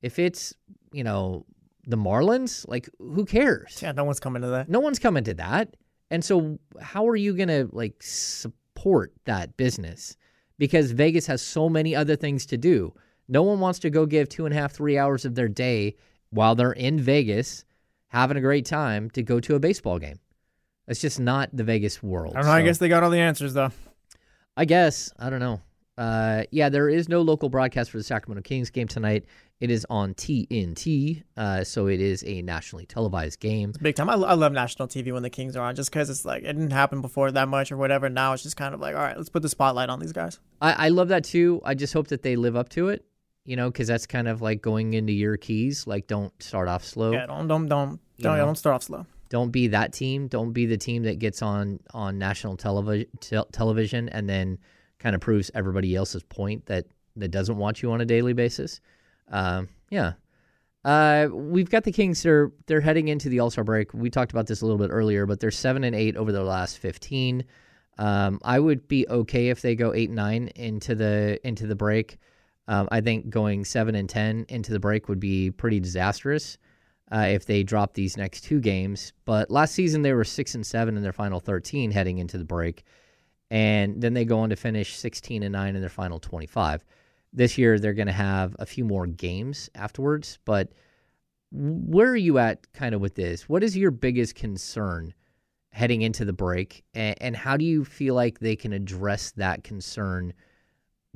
[0.01, 0.53] if it's,
[0.91, 1.45] you know,
[1.85, 3.79] the Marlins, like who cares?
[3.81, 4.69] Yeah, no one's coming to that.
[4.69, 5.75] No one's coming to that.
[6.11, 10.17] And so how are you going to like support that business?
[10.57, 12.93] Because Vegas has so many other things to do.
[13.27, 15.95] No one wants to go give two and a half, three hours of their day
[16.31, 17.65] while they're in Vegas
[18.07, 20.19] having a great time to go to a baseball game.
[20.87, 22.33] That's just not the Vegas world.
[22.35, 22.51] I don't know.
[22.51, 23.71] So, I guess they got all the answers though.
[24.57, 25.11] I guess.
[25.17, 25.61] I don't know.
[25.99, 29.25] Uh, yeah, there is no local broadcast for the Sacramento Kings game tonight.
[29.59, 33.73] It is on TNT, uh, so it is a nationally televised game.
[33.81, 34.09] Big time.
[34.09, 36.53] I, I love national TV when the Kings are on, just because it's like it
[36.53, 38.07] didn't happen before that much or whatever.
[38.07, 40.39] Now it's just kind of like, all right, let's put the spotlight on these guys.
[40.61, 41.61] I, I love that too.
[41.65, 43.03] I just hope that they live up to it.
[43.45, 45.87] You know, because that's kind of like going into your keys.
[45.87, 47.13] Like, don't start off slow.
[47.13, 49.05] Yeah, don't don't don't don't, don't start off slow.
[49.29, 50.27] Don't be that team.
[50.27, 54.57] Don't be the team that gets on on national television te- television and then
[54.99, 58.81] kind of proves everybody else's point that that doesn't want you on a daily basis.
[59.29, 60.13] Um, yeah.
[60.85, 62.23] Uh, we've got the Kings.
[62.23, 63.93] They're they're heading into the All Star break.
[63.93, 66.43] We talked about this a little bit earlier, but they're seven and eight over their
[66.43, 67.43] last fifteen.
[67.97, 71.75] Um, I would be okay if they go eight and nine into the into the
[71.75, 72.17] break.
[72.69, 76.57] Um, I think going seven and ten into the break would be pretty disastrous
[77.11, 79.11] uh, if they drop these next two games.
[79.25, 82.45] But last season they were six and seven in their final thirteen heading into the
[82.45, 82.83] break,
[83.49, 86.85] and then they go on to finish sixteen and nine in their final twenty five.
[87.33, 90.39] This year, they're going to have a few more games afterwards.
[90.45, 90.71] But
[91.51, 93.49] where are you at kind of with this?
[93.49, 95.13] What is your biggest concern
[95.71, 96.83] heading into the break?
[96.93, 100.33] And, and how do you feel like they can address that concern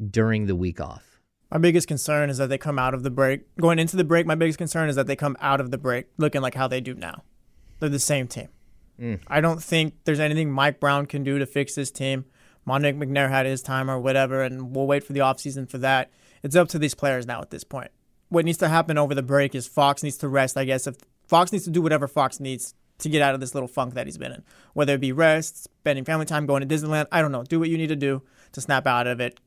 [0.09, 1.12] during the week off?
[1.53, 3.41] My biggest concern is that they come out of the break.
[3.57, 6.07] Going into the break, my biggest concern is that they come out of the break
[6.17, 7.21] looking like how they do now.
[7.79, 8.47] They're the same team.
[8.99, 9.19] Mm.
[9.27, 12.25] I don't think there's anything Mike Brown can do to fix this team.
[12.65, 16.09] Monte McNair had his time or whatever, and we'll wait for the offseason for that.
[16.41, 17.91] It's up to these players now at this point.
[18.29, 20.87] What needs to happen over the break is Fox needs to rest, I guess.
[20.87, 20.95] If
[21.27, 24.07] Fox needs to do whatever Fox needs to get out of this little funk that
[24.07, 27.31] he's been in, whether it be rest, spending family time, going to Disneyland, I don't
[27.31, 27.43] know.
[27.43, 29.39] Do what you need to do to snap out of it.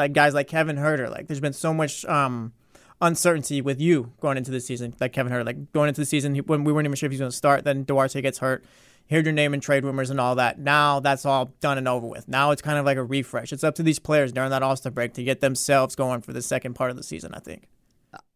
[0.00, 1.08] Like guys like Kevin Huerter.
[1.08, 2.52] Like there's been so much um,
[3.00, 4.94] uncertainty with you going into the season.
[5.00, 7.12] Like Kevin Huerter, like going into the season he, when we weren't even sure if
[7.12, 7.64] he's going to start.
[7.64, 8.64] Then Duarte gets hurt.
[9.08, 10.58] Heard your name in trade rumors and all that.
[10.58, 12.28] Now that's all done and over with.
[12.28, 13.52] Now it's kind of like a refresh.
[13.52, 16.32] It's up to these players during that All Star break to get themselves going for
[16.32, 17.32] the second part of the season.
[17.34, 17.68] I think.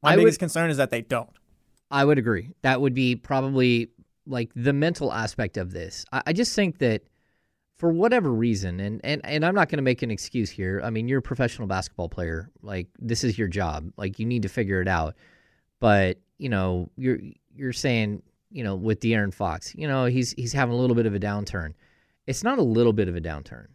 [0.03, 1.31] My I biggest would- concern is that they don't.
[1.91, 2.51] I would agree.
[2.63, 3.91] That would be probably
[4.27, 6.05] like the mental aspect of this.
[6.13, 7.03] I, I just think that
[7.77, 10.81] for whatever reason, and, and, and I'm not going to make an excuse here.
[10.85, 12.51] I mean, you're a professional basketball player.
[12.63, 13.91] Like this is your job.
[13.97, 15.17] Like you need to figure it out.
[15.81, 17.19] But you know, you're
[17.55, 21.07] you're saying you know with De'Aaron Fox, you know he's he's having a little bit
[21.07, 21.75] of a downturn.
[22.27, 23.67] It's not a little bit of a downturn.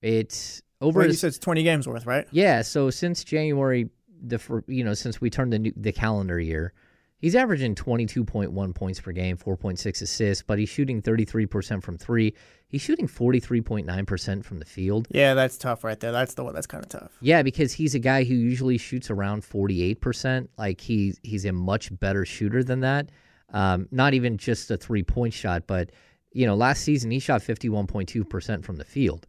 [0.00, 1.00] It's over.
[1.00, 2.26] Well, you said it's 20 games worth, right?
[2.30, 2.62] yeah.
[2.62, 3.90] So since January,
[4.22, 6.72] the you know since we turned the new, the calendar year,
[7.18, 10.68] he's averaging twenty two point one points per game, four point six assists, but he's
[10.68, 12.34] shooting thirty three percent from three.
[12.68, 15.06] He's shooting forty three point nine percent from the field.
[15.10, 16.12] Yeah, that's tough right there.
[16.12, 17.12] That's the one that's kind of tough.
[17.20, 20.50] Yeah, because he's a guy who usually shoots around forty eight percent.
[20.56, 23.10] Like he's he's a much better shooter than that.
[23.52, 25.90] Um, not even just a three point shot, but
[26.32, 29.26] you know, last season he shot fifty one point two percent from the field.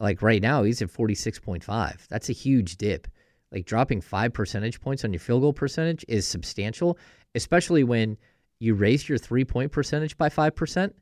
[0.00, 2.06] Like right now, he's at 46.5.
[2.08, 3.08] That's a huge dip.
[3.52, 6.98] Like dropping five percentage points on your field goal percentage is substantial,
[7.34, 8.16] especially when
[8.58, 10.92] you raise your three point percentage by 5%.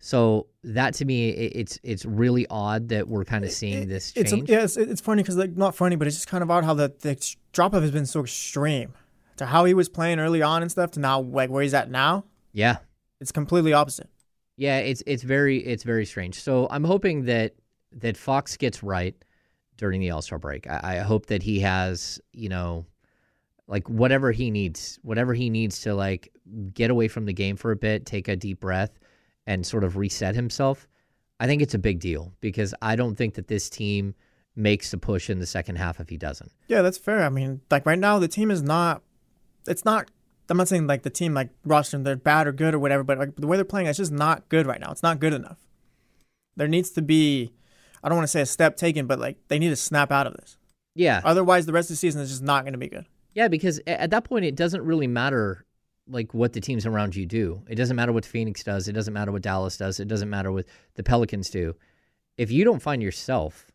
[0.00, 4.30] So that to me, it's it's really odd that we're kind of seeing this It's
[4.30, 4.48] change.
[4.48, 6.74] yeah, it's, it's funny because like not funny, but it's just kind of odd how
[6.74, 8.92] the, the drop off has been so extreme
[9.38, 11.90] to how he was playing early on and stuff to now like where he's at
[11.90, 12.24] now.
[12.52, 12.76] yeah.
[13.20, 14.08] It's completely opposite.
[14.56, 16.40] Yeah, it's it's very it's very strange.
[16.40, 17.54] So I'm hoping that
[17.90, 19.16] that Fox gets right
[19.78, 20.68] during the All Star break.
[20.68, 22.84] I, I hope that he has you know
[23.66, 26.32] like whatever he needs, whatever he needs to like
[26.74, 28.98] get away from the game for a bit, take a deep breath,
[29.46, 30.86] and sort of reset himself.
[31.40, 34.14] I think it's a big deal because I don't think that this team
[34.56, 36.50] makes the push in the second half if he doesn't.
[36.66, 37.22] Yeah, that's fair.
[37.22, 39.02] I mean, like right now, the team is not.
[39.66, 40.10] It's not.
[40.50, 43.18] I'm not saying like the team like roster they're bad or good or whatever, but
[43.18, 44.90] like the way they're playing, it's just not good right now.
[44.90, 45.58] It's not good enough.
[46.56, 47.52] There needs to be.
[48.02, 50.26] I don't want to say a step taken, but like they need to snap out
[50.26, 50.56] of this.
[50.94, 53.06] Yeah, Otherwise, the rest of the season is just not going to be good.
[53.32, 55.64] Yeah, because at that point it doesn't really matter
[56.08, 57.62] like what the teams around you do.
[57.68, 58.88] It doesn't matter what Phoenix does.
[58.88, 60.00] It doesn't matter what Dallas does.
[60.00, 61.76] It doesn't matter what the Pelicans do.
[62.36, 63.70] If you don't find yourself,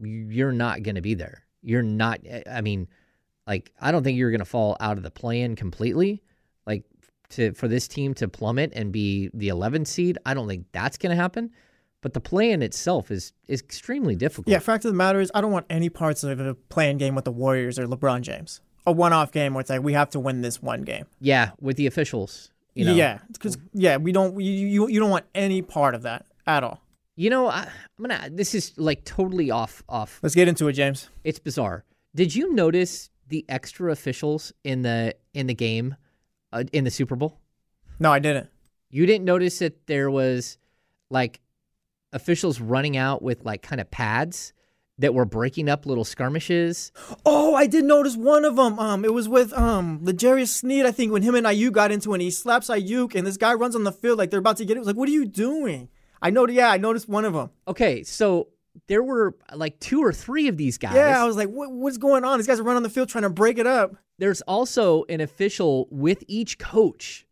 [0.00, 1.44] you- you're not going to be there.
[1.62, 2.20] You're not.
[2.24, 2.88] Eh, I mean,
[3.46, 6.22] like I don't think you're going to fall out of the play-in completely.
[6.66, 6.84] Like
[7.30, 10.96] to for this team to plummet and be the 11th seed, I don't think that's
[10.96, 11.50] going to happen.
[12.04, 14.52] But the play-in itself is is extremely difficult.
[14.52, 17.14] Yeah, fact of the matter is, I don't want any parts of a playing game
[17.14, 18.60] with the Warriors or LeBron James.
[18.86, 21.06] A one-off game where it's like we have to win this one game.
[21.18, 22.50] yeah, with the officials.
[22.74, 24.38] You know, Yeah, because yeah, we don't.
[24.38, 26.82] You, you you don't want any part of that at all.
[27.16, 27.60] You know, I,
[27.98, 28.28] I'm gonna.
[28.30, 29.82] This is like totally off.
[29.88, 30.20] Off.
[30.22, 31.08] Let's get into it, James.
[31.24, 31.84] It's bizarre.
[32.14, 35.96] Did you notice the extra officials in the in the game,
[36.52, 37.40] uh, in the Super Bowl?
[37.98, 38.50] No, I didn't.
[38.90, 40.58] You didn't notice that there was
[41.10, 41.40] like
[42.14, 44.52] officials running out with like kind of pads
[44.98, 46.92] that were breaking up little skirmishes.
[47.26, 48.78] Oh, I did notice one of them.
[48.78, 52.12] Um, it was with um L'Jarius Sneed, I think, when him and Aiyuk got into
[52.12, 52.14] it.
[52.14, 54.64] and He slaps Aiyuk, and this guy runs on the field like they're about to
[54.64, 54.76] get it.
[54.76, 55.88] It was like, what are you doing?
[56.22, 56.46] I know.
[56.48, 57.50] Yeah, I noticed one of them.
[57.68, 58.48] Okay, so
[58.86, 60.94] there were like two or three of these guys.
[60.94, 62.38] Yeah, I was like, what, what's going on?
[62.38, 63.96] These guys are running on the field trying to break it up.
[64.18, 67.26] there's also an official with each coach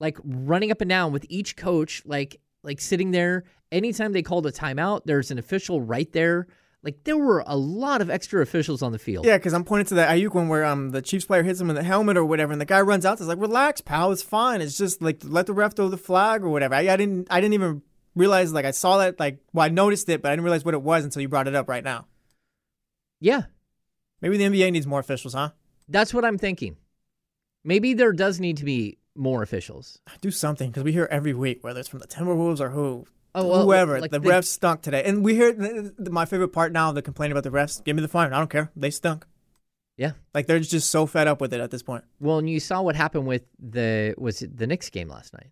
[0.00, 4.46] like running up and down with each coach like like sitting there anytime they called
[4.46, 6.46] a timeout there's an official right there
[6.82, 9.86] like there were a lot of extra officials on the field Yeah, because I'm pointing
[9.86, 12.24] to that Aiyuk one where um the Chiefs player hits him in the helmet or
[12.24, 13.14] whatever, and the guy runs out.
[13.14, 14.60] It's like, relax, pal, it's fine.
[14.60, 16.76] It's just like let the ref throw the flag or whatever.
[16.76, 17.82] I, I didn't I didn't even
[18.14, 20.74] realize like I saw that like well I noticed it, but I didn't realize what
[20.74, 22.06] it was until you brought it up right now.
[23.20, 23.42] yeah
[24.20, 25.50] Maybe the NBA needs more officials, huh?
[25.88, 26.76] that's what i'm thinking
[27.64, 31.62] maybe there does need to be more officials Do something because we hear every week
[31.64, 33.06] whether it's from the Timberwolves or who.
[33.36, 36.48] Oh, well, whoever like the, refs stunk today, and we hear th- th- my favorite
[36.48, 36.90] part now.
[36.90, 37.84] The complaining about the refs.
[37.84, 38.32] Give me the fine.
[38.32, 38.70] I don't care.
[38.74, 39.24] They stunk.
[39.96, 42.04] yeah Like they're just so fed up with it at this point.
[42.20, 45.50] well and you saw what happened with the was it the Knicks game last night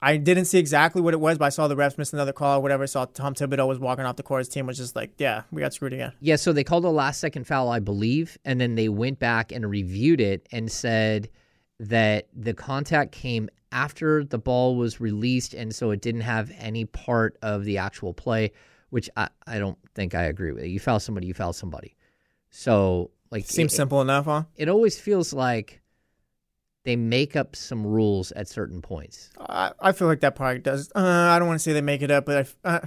[0.00, 2.58] I didn't see exactly what it was, but I saw the refs miss another call
[2.58, 2.82] or whatever.
[2.82, 4.40] I saw Tom Thibodeau was walking off the court.
[4.40, 6.12] His team was just like, yeah, we got screwed again.
[6.20, 9.52] Yeah, so they called a last second foul, I believe, and then they went back
[9.52, 11.30] and reviewed it and said
[11.78, 16.84] that the contact came after the ball was released, and so it didn't have any
[16.84, 18.52] part of the actual play,
[18.90, 20.64] which I, I don't think I agree with.
[20.64, 21.96] You foul somebody, you foul somebody.
[22.50, 24.44] So like Seems it, simple enough, huh?
[24.56, 25.82] It always feels like
[26.84, 29.30] they make up some rules at certain points.
[29.38, 30.90] I, I feel like that probably does.
[30.94, 32.80] Uh, I don't want to say they make it up, but I, uh,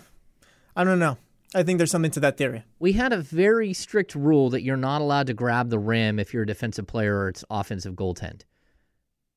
[0.75, 1.17] I don't know.
[1.53, 2.63] I think there's something to that theory.
[2.79, 6.31] we had a very strict rule that you're not allowed to grab the rim if
[6.33, 8.43] you're a defensive player or it's offensive goaltend.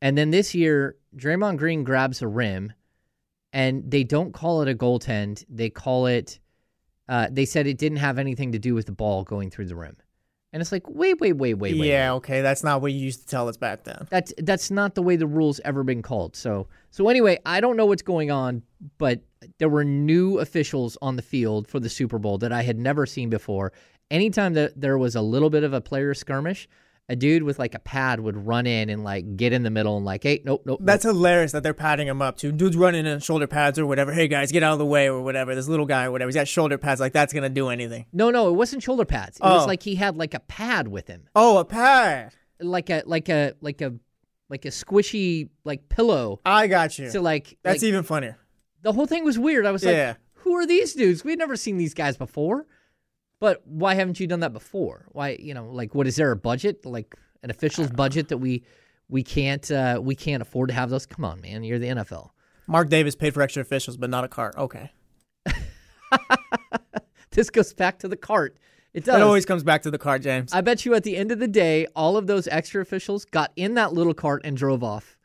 [0.03, 2.73] And then this year, Draymond Green grabs a rim,
[3.53, 5.45] and they don't call it a goaltend.
[5.49, 6.41] They call it.
[7.09, 9.77] Uh, they said it didn't have anything to do with the ball going through the
[9.77, 9.97] rim,
[10.53, 11.87] and it's like, wait, wait, wait, wait, wait.
[11.87, 14.09] yeah, okay, that's not what you used to tell us back then.
[14.11, 16.35] That's that's not the way the rules ever been called.
[16.35, 18.63] So so anyway, I don't know what's going on,
[18.99, 19.21] but
[19.59, 23.07] there were new officials on the field for the Super Bowl that I had never
[23.07, 23.73] seen before.
[24.11, 26.69] Anytime that there was a little bit of a player skirmish,
[27.09, 29.97] a dude with like a pad would run in and like get in the middle
[29.97, 30.79] and like, hey, nope, nope.
[30.83, 32.53] That's hilarious that they're padding him up too.
[32.53, 34.13] Dude's running in shoulder pads or whatever.
[34.13, 35.55] Hey guys, get out of the way or whatever.
[35.55, 36.29] This little guy or whatever.
[36.29, 37.01] He's got shoulder pads.
[37.01, 38.07] Like that's gonna do anything.
[38.13, 39.37] no, no, it wasn't shoulder pads.
[39.39, 39.67] It was Oh.
[39.67, 42.33] like he had like a pad with him, Oh, a pad.
[42.61, 43.95] like a like a like a
[44.49, 46.41] like a squishy like pillow.
[46.47, 47.11] I got you.
[47.11, 48.39] So like that's like, even funnier.
[48.83, 49.67] the whole thing was weird.
[49.67, 50.09] I was Yeah.
[50.09, 51.25] like, who are these dudes?
[51.25, 52.67] We've never seen these guys before.
[53.43, 55.07] But why haven't you done that before?
[55.09, 56.87] Why, you know, like what is there a budget?
[56.87, 58.63] Like an official's budget that we
[59.09, 61.07] we can't uh we can't afford to have those?
[61.07, 61.65] Come on, man.
[61.65, 62.31] You're the NFL.
[62.69, 64.55] Mark Davis paid for extra officials, but not a cart.
[64.57, 64.93] Okay.
[67.33, 68.59] This goes back to the cart.
[68.93, 69.17] It does.
[69.17, 70.53] It always comes back to the cart, James.
[70.53, 73.51] I bet you at the end of the day, all of those extra officials got
[73.57, 75.17] in that little cart and drove off.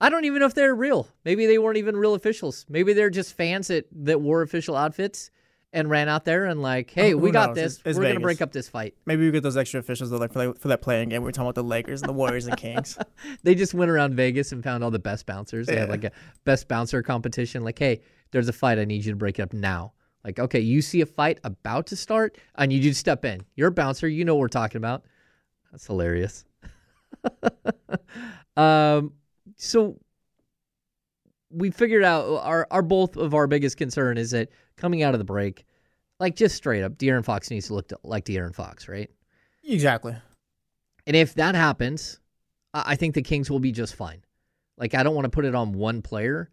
[0.00, 1.06] I don't even know if they're real.
[1.22, 2.64] Maybe they weren't even real officials.
[2.68, 5.30] Maybe they're just fans that, that wore official outfits
[5.76, 7.54] and ran out there and like, hey, Who we got knows?
[7.56, 7.72] this.
[7.74, 8.94] It's- it's We're gonna break up this fight.
[9.06, 11.22] Maybe we get those extra officials though, like for, that- for that playing game.
[11.22, 12.98] We are talking about the Lakers and the Warriors and Kings.
[13.44, 15.66] They just went around Vegas and found all the best bouncers.
[15.68, 15.90] They had Yeah.
[15.92, 16.10] like a
[16.44, 17.62] best bouncer competition.
[17.62, 18.00] Like, hey,
[18.32, 18.78] there's a fight.
[18.78, 19.92] I need you to break it up now.
[20.24, 22.38] Like, okay, you see a fight about to start.
[22.56, 23.42] I need you to step in.
[23.54, 24.08] You're a bouncer.
[24.08, 25.04] You know what we're talking about.
[25.70, 26.44] That's hilarious.
[28.56, 29.12] um,
[29.56, 29.98] so
[31.50, 35.14] we figured out uh, our our both of our biggest concern is that coming out
[35.14, 35.64] of the break,
[36.20, 39.10] like just straight up, De'Aaron Fox needs to look to, like De'Aaron Fox, right?
[39.64, 40.14] exactly.
[41.06, 42.18] And if that happens,
[42.74, 44.22] I think the Kings will be just fine.
[44.76, 46.50] Like I don't want to put it on one player,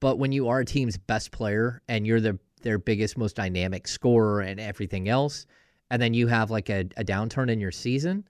[0.00, 3.86] but when you are a team's best player and you're the their biggest, most dynamic
[3.86, 5.46] scorer and everything else,
[5.90, 8.24] and then you have like a, a downturn in your season,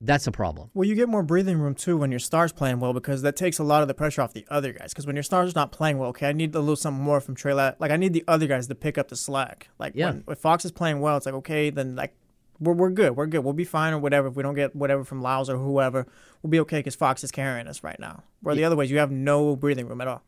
[0.00, 0.70] that's a problem.
[0.74, 3.58] Well, you get more breathing room too when your stars playing well because that takes
[3.58, 4.92] a lot of the pressure off the other guys.
[4.92, 7.34] Because when your stars not playing well, okay, I need a little something more from
[7.34, 7.52] Trey.
[7.52, 9.68] La- like I need the other guys to pick up the slack.
[9.78, 10.06] Like Yeah.
[10.12, 12.14] when if Fox is playing well, it's like okay, then like
[12.58, 14.28] we're we're good, we're good, we'll be fine or whatever.
[14.28, 16.06] If we don't get whatever from Lyles or whoever,
[16.42, 18.22] we'll be okay because Fox is carrying us right now.
[18.42, 20.22] Where the other ways, you have no breathing room at all.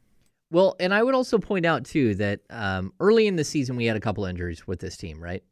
[0.51, 3.87] Well, and I would also point out too that um, early in the season we
[3.87, 5.43] had a couple injuries with this team, right?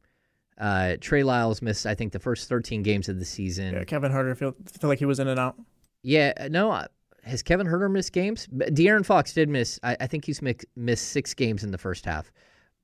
[0.61, 3.73] Uh, Trey Lyles missed, I think, the first 13 games of the season.
[3.75, 5.57] Yeah, Kevin Huerter feel feel like he was in and out.
[6.03, 6.71] Yeah, uh, no.
[6.71, 6.87] uh,
[7.25, 8.47] Has Kevin Huerter missed games?
[8.53, 9.81] De'Aaron Fox did miss.
[9.83, 12.31] I, I think he's mi- missed six games in the first half,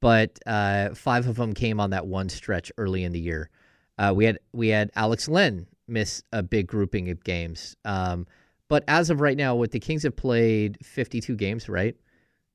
[0.01, 3.51] but uh, five of them came on that one stretch early in the year.
[3.99, 7.77] Uh, we had we had Alex Len miss a big grouping of games.
[7.85, 8.27] Um,
[8.69, 11.95] but as of right now, what the Kings have played 52 games, right?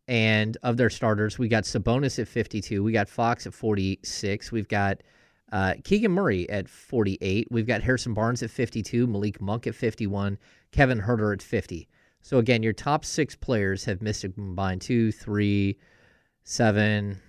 [0.08, 2.84] And of their starters, we got Sabonis at 52.
[2.84, 4.52] We got Fox at 46.
[4.52, 5.02] We've got
[5.52, 7.48] uh, Keegan Murray at 48.
[7.52, 9.08] We've got Harrison Barnes at 52.
[9.08, 10.38] Malik Monk at 51.
[10.72, 11.88] Kevin Huerter at 50.
[12.22, 15.78] So again, your top six players have missed a combined two, three,
[16.44, 17.20] seven,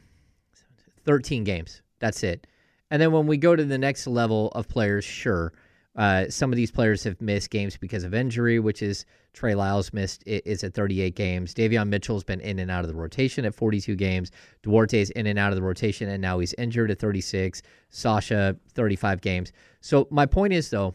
[1.04, 1.82] 13 games.
[1.98, 2.46] That's it.
[2.90, 5.52] And then when we go to the next level of players, sure,
[5.96, 9.92] uh, some of these players have missed games because of injury, which is Trey Lyles
[9.92, 11.52] missed is at 38 games.
[11.54, 14.30] Davion Mitchell's been in and out of the rotation at 42 games.
[14.62, 17.60] Duarte's in and out of the rotation, and now he's injured at 36.
[17.90, 19.52] Sasha 35 games.
[19.80, 20.94] So my point is though,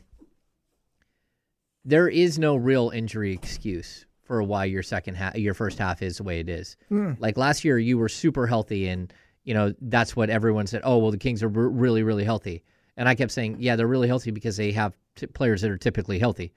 [1.85, 6.17] there is no real injury excuse for why your second half, your first half is
[6.17, 6.75] the way it is.
[7.19, 9.13] Like last year, you were super healthy, and
[9.45, 10.81] you know that's what everyone said.
[10.83, 12.63] Oh well, the Kings are r- really, really healthy,
[12.97, 15.77] and I kept saying, yeah, they're really healthy because they have t- players that are
[15.77, 16.51] typically healthy.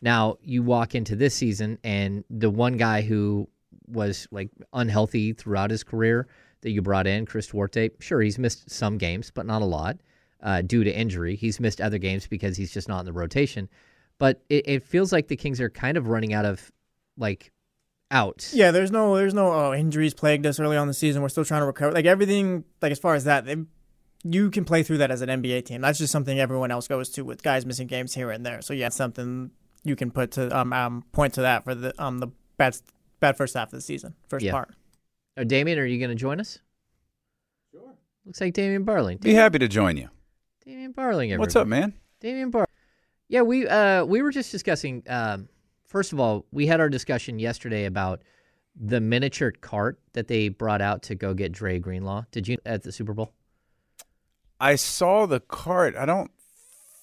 [0.00, 3.48] Now you walk into this season, and the one guy who
[3.86, 6.28] was like unhealthy throughout his career
[6.62, 9.98] that you brought in, Chris Duarte, sure he's missed some games, but not a lot
[10.42, 11.36] uh, due to injury.
[11.36, 13.68] He's missed other games because he's just not in the rotation.
[14.18, 16.70] But it, it feels like the Kings are kind of running out of
[17.16, 17.52] like
[18.10, 18.54] outs.
[18.54, 21.22] Yeah, there's no there's no oh injuries plagued us early on the season.
[21.22, 21.92] We're still trying to recover.
[21.92, 23.56] Like everything, like as far as that, they,
[24.24, 25.80] you can play through that as an NBA team.
[25.80, 28.60] That's just something everyone else goes to with guys missing games here and there.
[28.62, 29.50] So yeah, something
[29.84, 32.76] you can put to um, um point to that for the um the bad
[33.20, 34.52] bad first half of the season, first Yeah.
[34.52, 34.74] part.
[35.36, 36.58] Uh, Damien, are you going to join us?
[37.70, 37.94] Sure.
[38.26, 39.20] Looks like Damien Barling.
[39.20, 40.08] Be happy to join you.
[40.64, 41.36] Damien Barling.
[41.38, 41.94] What's up, man?
[42.20, 42.66] Damien Bar.
[43.28, 45.02] Yeah, we uh we were just discussing.
[45.08, 45.48] Um,
[45.86, 48.22] first of all, we had our discussion yesterday about
[48.76, 52.24] the miniature cart that they brought out to go get Dre Greenlaw?
[52.30, 53.32] Did you at the Super Bowl?
[54.60, 55.96] I saw the cart.
[55.96, 56.30] I don't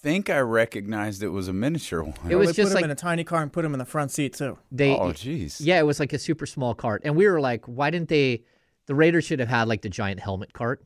[0.03, 2.15] think I recognized it was a miniature one.
[2.29, 3.79] It was they just put him like in a tiny car and put him in
[3.79, 4.57] the front seat too.
[4.71, 4.95] they.
[4.95, 5.57] oh, jeez.
[5.59, 8.43] Yeah, it was like a super small cart, and we were like, why didn't they?
[8.85, 10.81] The Raiders should have had like the giant helmet cart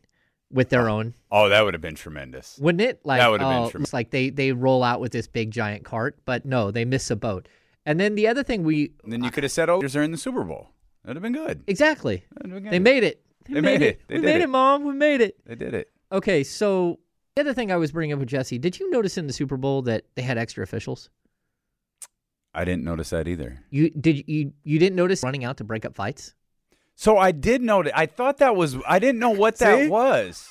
[0.52, 0.98] with their oh.
[0.98, 2.58] own, Oh, that would have been tremendous.
[2.60, 3.00] wouldn't it?
[3.04, 5.28] Like That would have been oh, trem- It's like they they roll out with this
[5.28, 7.48] big giant cart, but no, they miss a boat.
[7.86, 10.12] And then the other thing we And then you could have said, "Oh, they're in
[10.12, 10.70] the Super Bowl."
[11.04, 11.64] That'd have been good.
[11.66, 13.24] exactly That'd have been they made it.
[13.50, 14.02] They made it.
[14.08, 14.44] They we did made it.
[14.44, 14.84] it, mom.
[14.84, 15.36] We made it.
[15.46, 15.90] They did it.
[16.12, 17.00] Okay, so
[17.36, 19.58] the other thing I was bringing up with Jesse, did you notice in the Super
[19.58, 21.10] Bowl that they had extra officials?
[22.54, 23.64] I didn't notice that either.
[23.70, 26.34] You did you you didn't notice running out to break up fights?
[26.96, 27.94] So I did notice.
[27.96, 28.76] I thought that was.
[28.88, 30.48] I didn't know what that was.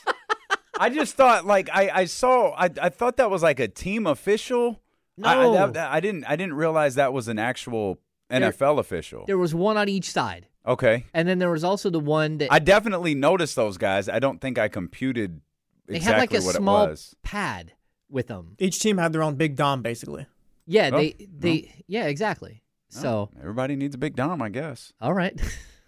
[0.79, 2.53] I just thought like I, I saw.
[2.57, 4.81] I, I thought that was like a team official.
[5.23, 5.53] I, I, No.
[5.53, 6.25] that- that- I didn't.
[6.25, 7.99] I didn't realize that was an actual
[8.31, 9.27] NFL official.
[9.27, 11.05] There was one on each side, Okay.
[11.13, 14.09] and then there was also the one that I definitely noticed those guys.
[14.09, 15.43] I don't think I computed
[15.91, 17.73] they exactly had like a what small pad
[18.09, 18.57] with them.
[18.59, 20.27] Each team had their own big dom, basically.
[20.67, 22.63] Yeah, Oh, they they yeah exactly.
[22.97, 24.93] Oh, so Everybody needs a big dom, I guess.
[25.01, 25.39] all right,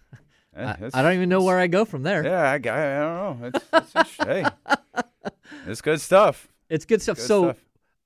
[0.57, 2.23] I, I don't even know where I go from there.
[2.23, 3.47] Yeah, I, I, I don't know.
[3.47, 4.45] It's, it's just, hey,
[5.67, 6.47] it's good stuff.
[6.69, 7.17] It's good stuff.
[7.17, 7.57] Good so stuff.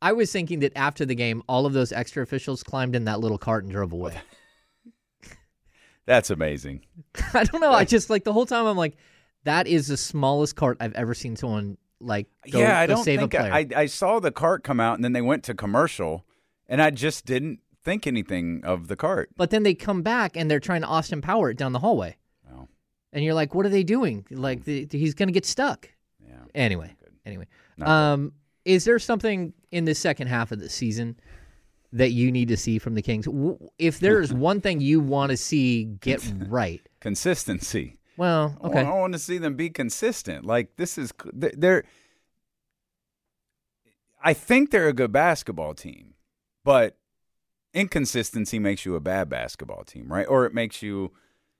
[0.01, 3.19] I was thinking that after the game, all of those extra officials climbed in that
[3.19, 4.15] little cart and drove away.
[6.05, 6.85] That's amazing.
[7.33, 7.71] I don't know.
[7.71, 8.95] I just like the whole time I'm like,
[9.43, 13.21] that is the smallest cart I've ever seen someone like go, yeah, I don't think
[13.21, 13.51] a player.
[13.53, 16.25] I, I saw the cart come out and then they went to commercial,
[16.67, 19.29] and I just didn't think anything of the cart.
[19.37, 22.17] but then they come back and they're trying to Austin Power it down the hallway,
[22.53, 22.67] Oh,
[23.13, 24.25] and you're like, what are they doing?
[24.29, 25.89] Like the, he's gonna get stuck.
[26.25, 26.35] yeah.
[26.53, 26.93] Anyway,
[27.25, 28.33] anyway, Not um,
[28.65, 31.17] is there something in the second half of the season
[31.93, 33.27] that you need to see from the Kings?
[33.79, 37.97] If there is one thing you want to see get right, Consistency.
[38.17, 40.45] Well, I okay, want- I want to see them be consistent.
[40.45, 41.83] Like this is they're.
[44.23, 46.15] I think they're a good basketball team,
[46.65, 46.97] but
[47.73, 50.25] inconsistency makes you a bad basketball team, right?
[50.27, 51.11] Or it makes you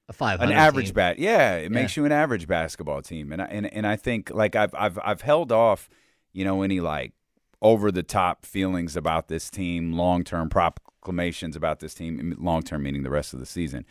[0.09, 0.93] a five an average team.
[0.95, 1.19] bat.
[1.19, 4.55] Yeah, it makes you an average basketball team, and I, and and I think like
[4.55, 5.87] I've I've I've held off,
[6.33, 7.13] you know, any like
[7.61, 12.83] over the top feelings about this team, long term proclamations about this team, long term
[12.83, 13.85] meaning the rest of the season,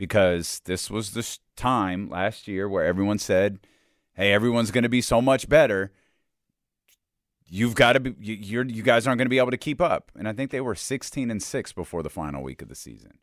[0.00, 3.58] because this was the time last year where everyone said,
[4.14, 5.92] "Hey, everyone's going to be so much better."
[7.46, 8.14] You've got to be.
[8.18, 8.64] you- You're.
[8.64, 10.74] You guys aren't going to be able to keep up, and I think they were
[10.74, 13.18] 16 and six before the final week of the season.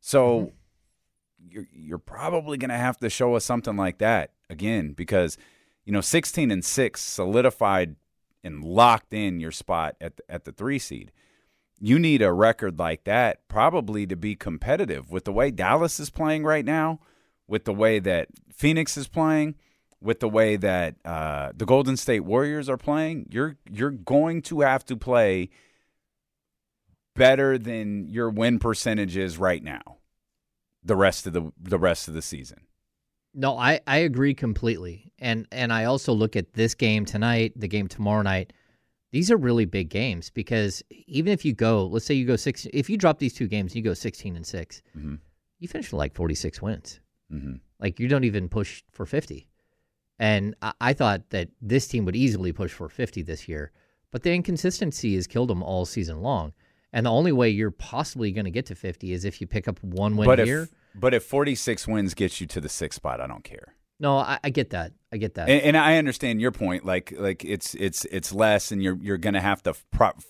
[0.00, 1.48] So mm-hmm.
[1.50, 5.36] you're you're probably going to have to show us something like that again because
[5.84, 7.96] you know 16 and 6 solidified
[8.42, 11.12] and locked in your spot at the, at the 3 seed.
[11.78, 16.10] You need a record like that probably to be competitive with the way Dallas is
[16.10, 17.00] playing right now,
[17.46, 19.56] with the way that Phoenix is playing,
[20.00, 23.28] with the way that uh, the Golden State Warriors are playing.
[23.30, 25.50] You're you're going to have to play
[27.14, 29.96] better than your win percentage is right now
[30.86, 32.60] the rest of the the rest of the season.
[33.34, 35.12] No, I, I agree completely.
[35.18, 38.52] And and I also look at this game tonight, the game tomorrow night.
[39.16, 42.66] These are really big games because even if you go, let's say you go six,
[42.74, 45.18] if you drop these two games, you go sixteen and 6 Mhm.
[45.58, 47.00] you finish with like forty six wins.
[47.32, 47.54] Mm-hmm.
[47.80, 49.48] Like you don't even push for fifty.
[50.18, 53.72] And I, I thought that this team would easily push for fifty this year,
[54.10, 56.52] but the inconsistency has killed them all season long.
[56.92, 59.66] And the only way you're possibly going to get to fifty is if you pick
[59.66, 60.64] up one win But here.
[60.64, 63.76] if but if 46 wins gets you to the sixth spot, I don't care.
[63.98, 64.92] No, I, I get that.
[65.12, 65.48] I get that.
[65.48, 66.84] And, and I understand your point.
[66.84, 69.74] Like like it's it's it's less, and you're you're going to have to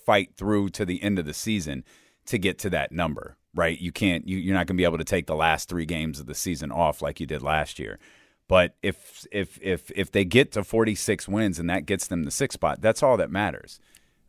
[0.05, 1.83] fight through to the end of the season
[2.27, 3.79] to get to that number, right?
[3.79, 4.27] You can't.
[4.27, 6.35] You, you're not going to be able to take the last three games of the
[6.35, 7.99] season off like you did last year.
[8.47, 12.31] But if if if if they get to 46 wins and that gets them the
[12.31, 13.79] sixth spot, that's all that matters.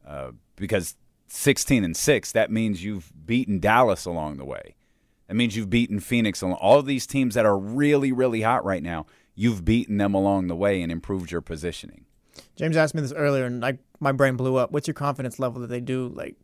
[0.06, 0.96] Uh, because
[1.28, 4.74] 16 and six, that means you've beaten Dallas along the way.
[5.28, 6.40] That means you've beaten Phoenix.
[6.40, 9.04] along- All these teams that are really, really hot right now,
[9.38, 12.04] you've beaten them along the way and improved your positioning.
[12.56, 14.72] James asked me this earlier, and like my brain blew up.
[14.72, 16.36] What's your confidence level that they do like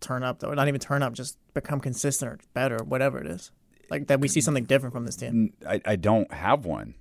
[0.00, 0.54] turn up, though?
[0.54, 3.50] Not even turn up, just become consistent or better, whatever it is.
[3.90, 5.52] Like that we see something different from this team.
[5.66, 6.94] I don't have one.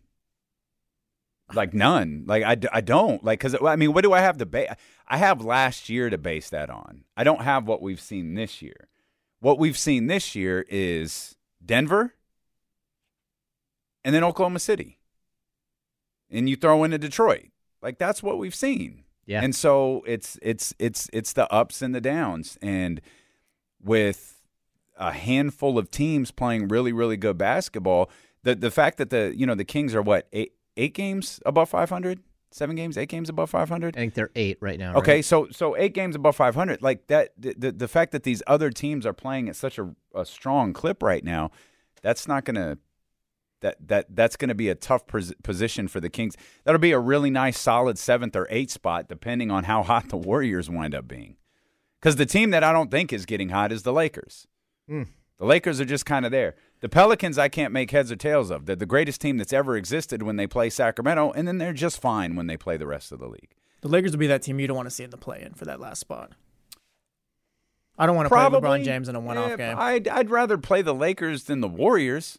[1.54, 2.26] Like none.
[2.28, 3.24] Like I, I don't.
[3.24, 4.70] Like because I mean, what do I have to base?
[5.08, 7.06] I have last year to base that on.
[7.16, 8.90] I don't have what we've seen this year.
[9.40, 12.16] What we've seen this year is Denver,
[14.04, 14.97] and then Oklahoma City,
[16.30, 17.48] and you throw into Detroit.
[17.82, 19.04] Like that's what we've seen.
[19.26, 19.42] Yeah.
[19.44, 23.02] And so it's it's it's it's the ups and the downs, and
[23.84, 24.42] with
[24.98, 28.10] a handful of teams playing really, really good basketball.
[28.44, 31.70] The the fact that the you know the Kings are what eight eight games above
[31.70, 32.20] 500,
[32.52, 33.96] seven games, eight games above 500.
[33.96, 34.96] I think they're eight right now.
[34.96, 35.26] Okay, right?
[35.26, 37.32] so so eight games above 500, like that.
[37.38, 40.74] The, the the fact that these other teams are playing at such a, a strong
[40.74, 41.52] clip right now,
[42.02, 42.78] that's not going to
[43.62, 46.36] that that that's going to be a tough pos- position for the Kings.
[46.64, 50.18] That'll be a really nice, solid seventh or eighth spot, depending on how hot the
[50.18, 51.38] Warriors wind up being.
[52.00, 54.48] Because the team that I don't think is getting hot is the Lakers.
[54.90, 55.08] Mm.
[55.38, 56.56] The Lakers are just kind of there.
[56.80, 58.66] The Pelicans, I can't make heads or tails of.
[58.66, 62.00] They're the greatest team that's ever existed when they play Sacramento, and then they're just
[62.00, 63.54] fine when they play the rest of the league.
[63.82, 65.66] The Lakers would be that team you don't want to see in the play-in for
[65.66, 66.34] that last spot.
[67.98, 69.76] I don't want to play LeBron James in a one-off yeah, game.
[69.78, 72.38] I'd, I'd rather play the Lakers than the Warriors.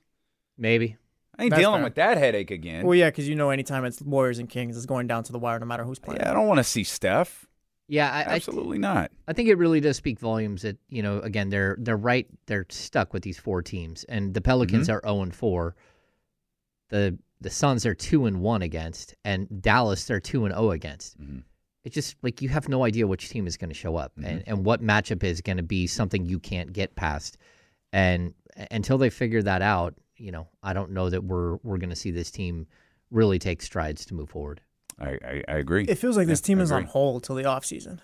[0.57, 0.97] maybe.
[1.39, 1.84] I ain't That's dealing fair.
[1.84, 2.84] with that headache again.
[2.84, 5.39] Well, yeah, because you know, anytime it's Warriors and Kings, it's going down to the
[5.39, 6.20] wire, no matter who's playing.
[6.20, 7.47] yeah, I don't want to see Steph.
[7.91, 9.12] Yeah, I, I, Absolutely not.
[9.28, 12.66] I think it really does speak volumes that you know again they're they're right they're
[12.68, 14.97] stuck with these four teams and the Pelicans Mm-hmm.
[14.97, 15.74] are zero and four.
[16.91, 21.18] The the Suns are two and one against and Dallas they're two and zero against.
[21.20, 21.39] Mm-hmm.
[21.84, 24.26] It's just like you have no idea which team is going to show up Mm-hmm.
[24.28, 27.39] and and what matchup is going to be something you can't get past.
[27.93, 28.34] And
[28.70, 31.97] until they figure that out, you know, I don't know that we're we're going to
[31.97, 32.66] see this team
[33.11, 34.61] really take strides to move forward.
[35.01, 35.85] I, I, I agree.
[35.85, 38.01] It feels like this team I is on hold till the offseason.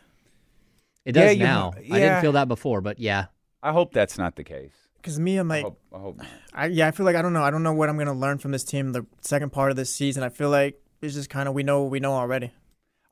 [1.05, 1.73] It Yeah, does you- now.
[1.77, 3.27] I didn't feel that before, but yeah.
[3.63, 4.73] I hope that's not the case.
[4.97, 6.21] Because me, I'm I like, hope, I hope.
[6.55, 7.43] I, yeah, I feel like I don't know.
[7.43, 9.77] I don't know what I'm going to learn from this team the second part of
[9.77, 10.23] this season.
[10.23, 12.53] I feel like it's just kind of we know what we know already.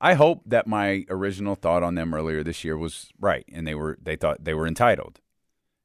[0.01, 3.75] I hope that my original thought on them earlier this year was right, and they
[3.75, 5.21] were they thought they were entitled,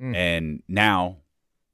[0.02, 0.16] Mm.
[0.16, 1.18] and now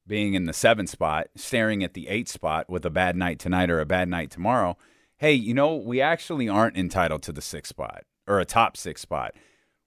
[0.06, 3.70] being in the seventh spot, staring at the eighth spot with a bad night tonight
[3.70, 4.78] or a bad night tomorrow.
[5.18, 9.02] Hey, you know we actually aren't entitled to the sixth spot or a top six
[9.02, 9.34] spot.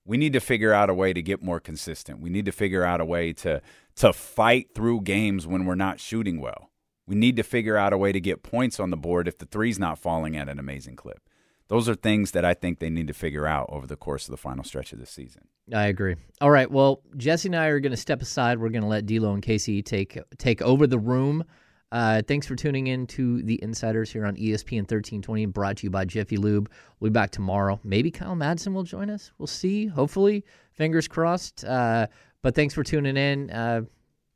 [0.05, 2.21] We need to figure out a way to get more consistent.
[2.21, 3.61] We need to figure out a way to
[3.97, 6.71] to fight through games when we're not shooting well.
[7.07, 9.47] We need to figure out a way to get points on the board if the
[9.47, 11.21] three's not falling at an amazing clip.
[11.69, 14.31] Those are things that I think they need to figure out over the course of
[14.31, 15.49] the final stretch of the season.
[15.75, 16.14] I agree.
[16.41, 16.71] All right.
[16.71, 18.59] Well, Jesse and I are going to step aside.
[18.59, 21.45] We're going to let D'Lo and Casey take take over the room.
[21.93, 25.91] Uh, thanks for tuning in to the Insiders here on ESPN 1320, brought to you
[25.91, 26.71] by Jiffy Lube.
[26.99, 27.81] We'll be back tomorrow.
[27.85, 29.31] Maybe Kyle Madsen will join us.
[29.39, 29.87] We'll see.
[29.87, 31.64] Hopefully, fingers crossed.
[31.64, 32.09] Uh,
[32.43, 33.51] but thanks for tuning in.
[33.51, 33.83] Uh,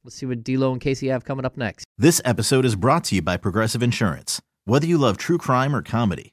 [0.05, 1.85] let's see what D'Lo and Casey have coming up next.
[1.99, 4.41] This episode is brought to you by Progressive Insurance.
[4.64, 6.33] Whether you love true crime or comedy,